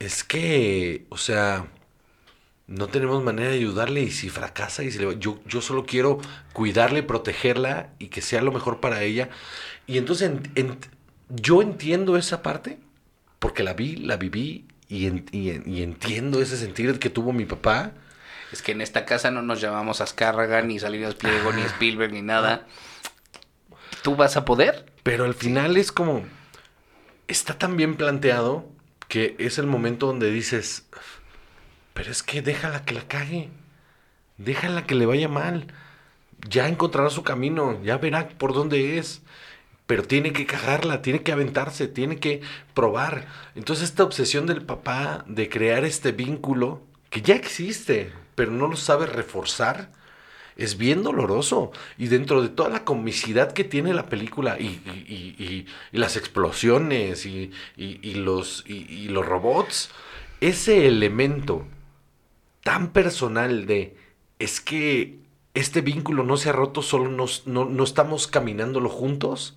[0.00, 1.66] es que, o sea,
[2.66, 6.18] no tenemos manera de ayudarle y si fracasa y si le- yo, yo solo quiero
[6.52, 9.28] cuidarle, protegerla y que sea lo mejor para ella.
[9.86, 10.78] Y entonces en- en-
[11.28, 12.78] yo entiendo esa parte
[13.38, 17.32] porque la vi, la viví y, en- y en- y entiendo ese sentir que tuvo
[17.32, 17.92] mi papá.
[18.52, 22.22] Es que en esta casa no nos llamamos Azcárraga, ni Salinas Pliego, ni Spielberg, ni
[22.22, 22.66] nada.
[24.02, 24.86] ¿Tú vas a poder?
[25.02, 26.24] Pero al final es como.
[27.28, 28.68] Está tan bien planteado
[29.10, 30.86] que es el momento donde dices.
[31.92, 33.50] Pero es que déjala que la cague.
[34.38, 35.66] Déjala que le vaya mal.
[36.48, 37.82] Ya encontrará su camino.
[37.82, 39.20] Ya verá por dónde es.
[39.86, 42.40] Pero tiene que cagarla, tiene que aventarse, tiene que
[42.72, 43.26] probar.
[43.56, 46.80] Entonces, esta obsesión del papá de crear este vínculo
[47.10, 49.90] que ya existe, pero no lo sabe reforzar
[50.60, 51.72] es bien doloroso.
[51.98, 54.64] Y dentro de toda la comicidad que tiene la película y,
[55.08, 59.90] y- y- y- las explosiones y, los, y, y los robots,
[60.40, 61.66] ese elemento
[62.62, 63.96] tan personal de
[64.38, 65.18] es que
[65.54, 69.56] este vínculo no se ha roto, solo nos- no, no estamos caminándolo juntos,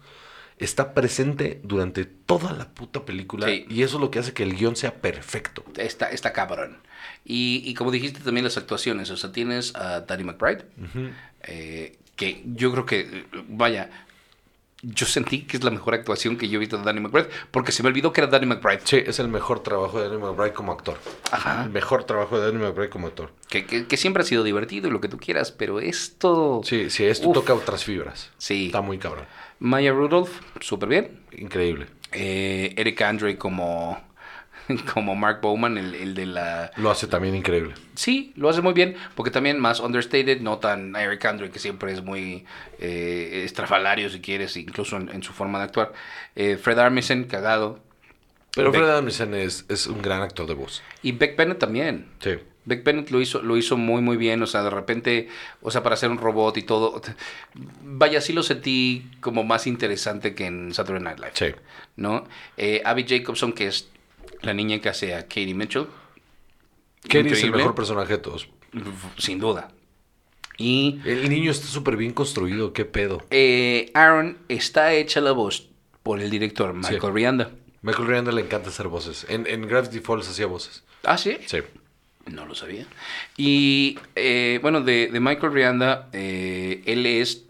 [0.58, 3.47] está presente durante toda la puta película.
[3.47, 3.66] Sí.
[3.70, 5.64] Y eso es lo que hace que el guion sea perfecto.
[5.78, 6.78] Está, está cabrón.
[7.26, 10.65] Y, y como dijiste también las actuaciones, o sea, tienes a Danny McBride,
[11.43, 13.89] eh, que yo creo que, vaya,
[14.82, 17.71] yo sentí que es la mejor actuación que yo he visto de Danny McBride, porque
[17.71, 18.82] se me olvidó que era Danny McBride.
[18.84, 20.97] Sí, es el mejor trabajo de Danny McBride como actor.
[21.32, 21.63] Ajá.
[21.63, 23.32] El mejor trabajo de Danny McBride como actor.
[23.47, 26.59] Que, que- que siempre ha sido divertido y lo que tú quieras, pero esto...
[26.65, 27.34] Sí, sí, esto Uf.
[27.36, 28.32] toca otras fibras.
[28.38, 28.65] Sí.
[28.65, 29.26] Está muy cabrón.
[29.59, 31.21] Maya Rudolph, súper bien.
[31.38, 31.88] Increíble.
[32.11, 33.97] Eh, Eric Andre como,
[34.93, 36.72] como Mark Bowman, el, el de la...
[36.78, 37.74] Lo hace también increíble.
[37.95, 41.91] Sí, lo hace muy bien, porque también más understated, no tan Eric Andre, que siempre
[41.93, 42.45] es muy
[42.80, 45.93] eh, estrafalario, si quieres, incluso en, en su forma de actuar.
[46.36, 47.80] Eh, Fred Armisen, cagado.
[48.55, 50.84] Pero Beck- Fred Armisen es, es un gran actor de voz.
[51.01, 52.07] Y Beck Bennett también.
[52.20, 52.32] Sí.
[52.66, 54.41] Beck Bennett lo hizo, lo hizo muy, muy bien.
[54.41, 55.28] O sea, de repente,
[55.61, 57.01] o sea, para hacer un robot y todo.
[57.82, 61.32] Vaya, sí lo sentí como más interesante que en Saturday Night Live.
[61.34, 61.47] Sí.
[61.97, 62.26] ¿No?
[62.57, 63.89] Eh, Abby Jacobson, que es
[64.44, 65.88] la niña que hace a Katie Mitchell.
[67.08, 67.58] Kenny es el Increíble.
[67.58, 68.48] mejor personaje de todos.
[69.18, 69.70] Sin duda.
[70.58, 72.74] Y El niño está súper bien construido.
[72.74, 73.26] ¿Qué pedo?
[73.32, 75.70] eh, Aaron está hecha la voz
[76.04, 77.08] por el director Michael Sí.
[77.12, 77.52] Rianda.
[77.82, 79.26] Michael Rianda le encanta hacer voces.
[79.30, 80.84] En, en Gravity Falls hacía voces.
[81.04, 81.38] Ah, sí.
[81.48, 81.58] Sí.
[82.28, 82.86] No lo sabía.
[83.36, 87.44] Y eh, bueno, de, de Michael Rianda, eh, él es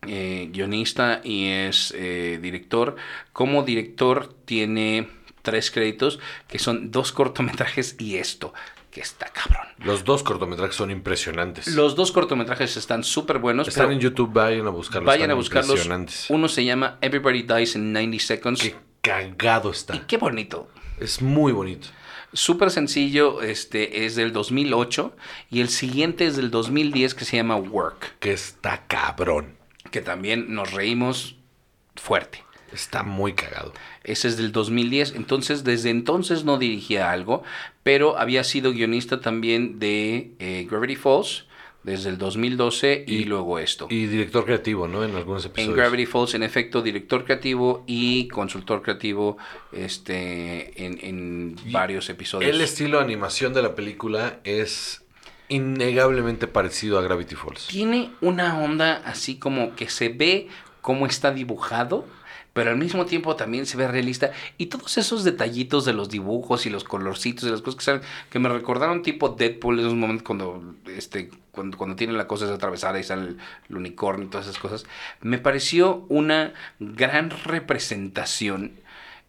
[0.00, 1.92] guionista y es
[2.40, 2.96] director.
[3.32, 5.08] Como director tiene
[5.50, 8.52] tres créditos, que son dos cortometrajes y esto,
[8.90, 9.66] que está cabrón.
[9.78, 11.66] Los dos cortometrajes son impresionantes.
[11.68, 13.68] Los dos cortometrajes están súper buenos.
[13.68, 15.06] Están en YouTube, vayan a buscarlos.
[15.06, 15.70] Vayan a buscarlos.
[15.70, 16.26] Impresionantes.
[16.28, 18.60] Uno se llama Everybody Dies in 90 Seconds.
[18.62, 20.06] Qué cagado Y está.
[20.06, 20.68] qué bonito.
[20.98, 21.88] Es muy bonito.
[22.32, 25.16] Súper sencillo, este es del 2008
[25.50, 29.56] y el siguiente es del 2010 que se llama Work, Que está cabrón.
[29.90, 31.36] que también nos reímos
[31.96, 32.44] fuerte.
[32.72, 33.72] Está muy cagado.
[34.04, 37.42] Ese es del 2010, entonces desde entonces no dirigía algo,
[37.82, 41.44] pero había sido guionista también de eh, Gravity Falls
[41.84, 43.86] desde el 2012 y, Y- luego esto.
[43.88, 45.04] Y director creativo, ¿no?
[45.04, 45.76] En algunos en episodios.
[45.76, 49.38] Gravity Falls, en efecto, director creativo y consultor creativo
[49.72, 52.50] este, en, en varios episodios.
[52.54, 55.02] El estilo de animación de la película es
[55.48, 57.68] innegablemente parecido a Gravity Falls.
[57.68, 60.48] Tiene una onda así como que se ve
[60.82, 62.06] cómo está dibujado,
[62.58, 64.32] pero al mismo tiempo también se ve realista.
[64.58, 68.02] Y todos esos detallitos de los dibujos y los colorcitos y las cosas que salen,
[68.30, 72.46] que me recordaron tipo Deadpool en esos momentos cuando, este, cuando, cuando tiene la cosa
[72.46, 73.38] esa atravesada y sale el,
[73.70, 74.86] el unicornio y todas esas cosas,
[75.20, 78.72] me pareció una gran representación.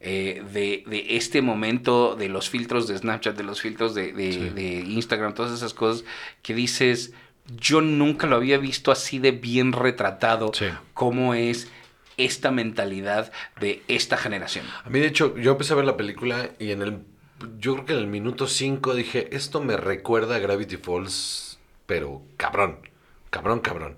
[0.01, 4.31] eh, de, de este momento, de los filtros de Snapchat, de los filtros de, de-
[4.31, 4.49] Sí.
[4.49, 6.05] de Instagram, todas esas cosas
[6.41, 7.11] que dices,
[7.59, 10.67] yo nunca lo había visto así de bien retratado Sí.
[10.93, 11.69] como es
[12.19, 14.65] esta mentalidad de esta generación.
[14.83, 16.99] A mí, de hecho, yo empecé a ver la película y en el.
[17.57, 22.21] Yo creo que en el minuto 5 dije: Esto me recuerda a Gravity Falls, pero
[22.37, 22.79] cabrón.
[23.29, 23.97] Cabrón, cabrón.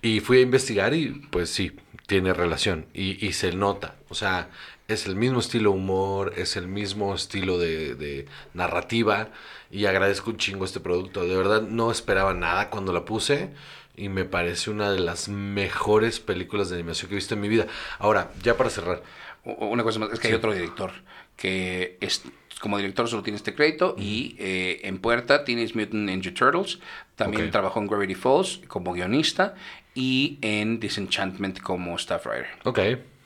[0.00, 1.72] Y fui a investigar y, pues sí,
[2.06, 2.86] tiene relación.
[2.94, 3.96] Y, y se nota.
[4.10, 4.50] O sea,
[4.86, 9.30] es el mismo estilo humor, es el mismo estilo de, de narrativa.
[9.70, 11.24] Y agradezco un chingo este producto.
[11.24, 13.50] De verdad, no esperaba nada cuando la puse
[13.96, 17.48] y me parece una de las mejores películas de animación que he visto en mi
[17.48, 17.66] vida.
[17.98, 19.02] Ahora, ya para cerrar.
[19.44, 20.90] Una cosa más, es que hay otro director
[21.36, 22.22] que es
[22.60, 26.78] como director solo tiene este crédito y eh, en puerta tienes Mutant Ninja Turtles,
[27.16, 29.54] también trabajó en Gravity Falls como guionista
[29.94, 32.46] y en Disenchantment como staff writer.
[32.64, 32.78] Ok,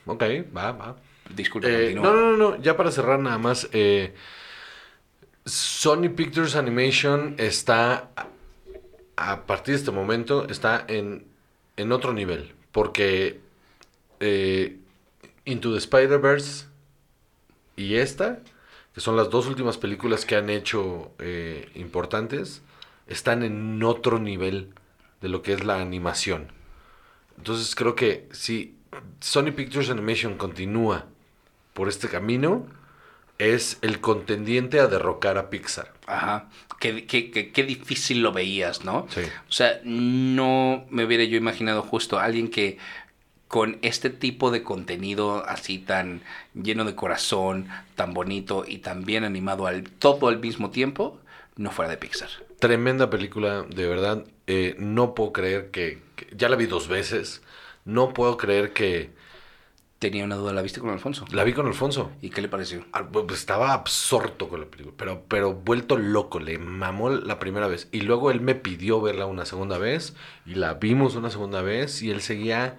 [0.06, 0.22] ok,
[0.56, 0.96] va, va.
[1.34, 2.12] Disculpe, Eh, continúa.
[2.14, 3.68] no, no, no, ya para cerrar nada más.
[3.72, 4.14] eh,
[5.44, 8.10] Sony Pictures Animation está,
[9.18, 11.26] a- partir de este momento, está en,
[11.76, 12.54] en otro nivel.
[12.72, 13.40] Porque
[14.20, 14.78] eh,
[15.44, 16.66] Into the Spider-Verse
[17.76, 18.40] y esta,
[18.94, 22.62] que son las dos últimas películas que han hecho eh, importantes,
[23.06, 24.74] están en otro nivel
[25.20, 26.48] de lo que es la animación.
[27.36, 28.76] Entonces creo que si
[29.20, 31.06] Sony Pictures Animation continúa
[31.72, 32.66] por este camino,
[33.38, 35.92] es el contendiente a derrocar a Pixar.
[36.06, 36.48] Ajá.
[36.78, 39.06] Qué, qué- qué- qué difícil lo veías, ¿no?
[39.10, 39.22] Sí.
[39.48, 42.78] O sea, no me hubiera yo imaginado justo alguien que
[43.48, 46.20] con este tipo de contenido así tan
[46.54, 51.18] lleno de corazón, tan bonito y tan bien animado al todo al mismo tiempo,
[51.56, 52.28] no fuera de Pixar.
[52.60, 54.24] Tremenda película, de verdad.
[54.46, 57.42] eh, no puedo creer que, que- Ya la vi dos veces.
[57.84, 59.10] No puedo creer que...
[59.98, 61.24] Tenía una duda, ¿la viste con Alfonso?
[61.32, 62.12] La vi con Alfonso.
[62.22, 62.84] ¿Y qué le pareció?
[62.92, 67.66] Ah, pues, Estaba absorto con la película, pero, pero vuelto loco, le mamó la primera
[67.66, 67.88] vez.
[67.90, 70.14] Y luego él me pidió verla una segunda vez,
[70.46, 72.78] y la vimos una segunda vez, y él seguía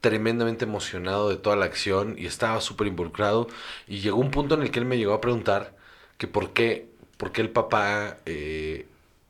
[0.00, 3.46] tremendamente emocionado de toda la acción, y estaba súper involucrado.
[3.86, 5.76] Y llegó un punto en el que él me llegó a preguntar
[6.18, 8.86] que por qué, por qué el papá eh,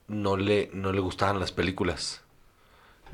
[0.09, 2.23] no, le, no le gustaban las películas.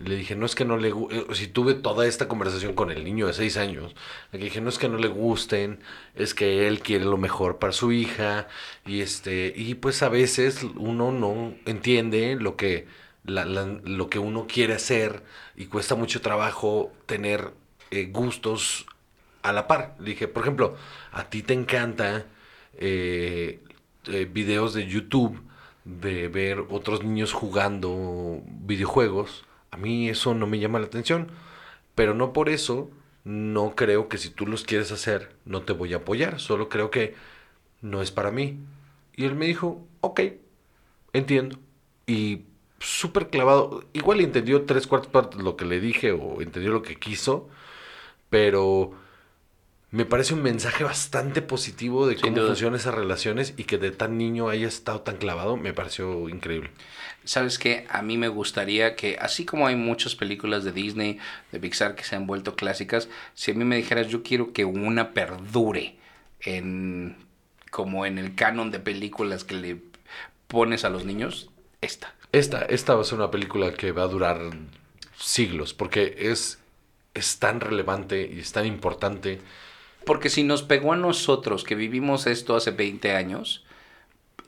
[0.04, 3.04] Le dije, no es que no le gusten, si tuve toda esta conversación con el
[3.04, 3.94] niño de seis años,
[4.32, 5.80] le dije, no es que no le gusten,
[6.14, 8.48] es que él quiere lo mejor para su hija,
[8.86, 12.86] y este, y pues a veces uno no entiende lo que,
[13.24, 15.22] la- la- lo que uno quiere hacer,
[15.56, 17.52] y cuesta mucho trabajo tener
[17.90, 18.86] eh, gustos
[19.42, 19.94] a la par.
[20.00, 20.76] Le dije, por ejemplo,
[21.12, 22.26] a ti te encanta
[22.78, 23.60] eh,
[24.06, 25.40] eh, videos de YouTube
[25.84, 29.44] de ver otros niños jugando videojuegos.
[29.72, 31.28] A mí eso no me llama la atención,
[31.94, 32.90] pero no por eso
[33.24, 36.90] no creo que si tú los quieres hacer no te voy a apoyar, solo creo
[36.90, 37.14] que
[37.80, 38.60] no es para mí.
[39.16, 40.20] Y él me dijo, ok,
[41.12, 41.58] entiendo.
[42.06, 42.42] Y
[42.80, 46.96] súper clavado, igual entendió tres cuartas partes lo que le dije o entendió lo que
[46.96, 47.48] quiso,
[48.30, 48.92] pero
[49.92, 52.46] me parece un mensaje bastante positivo de Sin cómo duda.
[52.48, 56.70] funcionan esas relaciones y que de tan niño haya estado tan clavado, me pareció increíble.
[57.24, 57.86] ¿Sabes qué?
[57.90, 61.18] A mí me gustaría que, así como hay muchas películas de Disney,
[61.52, 64.64] de Pixar que se han vuelto clásicas, si a mí me dijeras, yo quiero que
[64.64, 65.96] una perdure
[66.40, 67.16] en
[67.70, 69.78] como en el canon de películas que le
[70.46, 71.50] pones a los niños,
[71.82, 72.14] esta.
[72.32, 74.40] Esta, esta va a ser una película que va a durar
[75.18, 76.58] siglos, porque es,
[77.12, 79.40] es tan relevante y es tan importante.
[80.04, 83.64] Porque si nos pegó a nosotros que vivimos esto hace 20 años,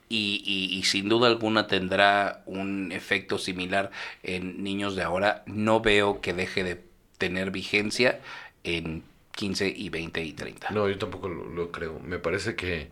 [0.09, 3.91] y, y- y sin duda alguna tendrá un efecto similar
[4.23, 6.83] en niños de ahora, no veo que deje de
[7.17, 8.21] tener vigencia
[8.63, 10.71] en 15 y 20 y 30.
[10.71, 11.99] No, yo tampoco lo, lo creo.
[11.99, 12.89] Me parece que,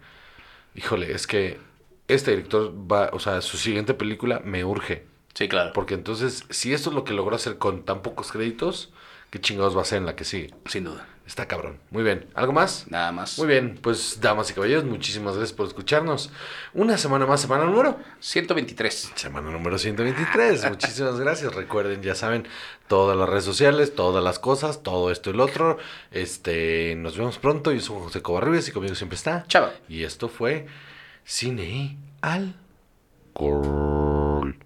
[0.75, 1.59] híjole, es que
[2.07, 5.05] este director va, o sea, su siguiente película me urge.
[5.33, 5.73] Sí, claro.
[5.73, 8.93] Porque entonces, si esto es lo que logró hacer con tan pocos créditos,
[9.31, 10.53] ¿qué chingados va a ser en la que sigue?
[10.67, 11.07] Sin duda.
[11.25, 11.79] Está cabrón.
[11.89, 12.27] Muy bien.
[12.33, 12.85] ¿Algo más?
[12.89, 13.37] Nada más.
[13.39, 16.29] Muy bien, pues damas y caballeros, muchísimas gracias por escucharnos.
[16.73, 17.97] Una semana más, semana número.
[18.19, 19.13] 123.
[19.15, 20.65] Semana número 123.
[20.69, 21.55] Muchísimas gracias.
[21.55, 22.45] Recuerden, ya saben,
[22.87, 25.77] todas las redes sociales, todas las cosas, todo esto y lo otro.
[26.11, 27.71] Este, nos vemos pronto.
[27.71, 29.45] Yo soy José Covarrubias y conmigo siempre está.
[29.47, 29.71] Chava.
[29.87, 30.67] Y esto fue
[31.23, 32.53] Cine al
[33.33, 34.57] Gol.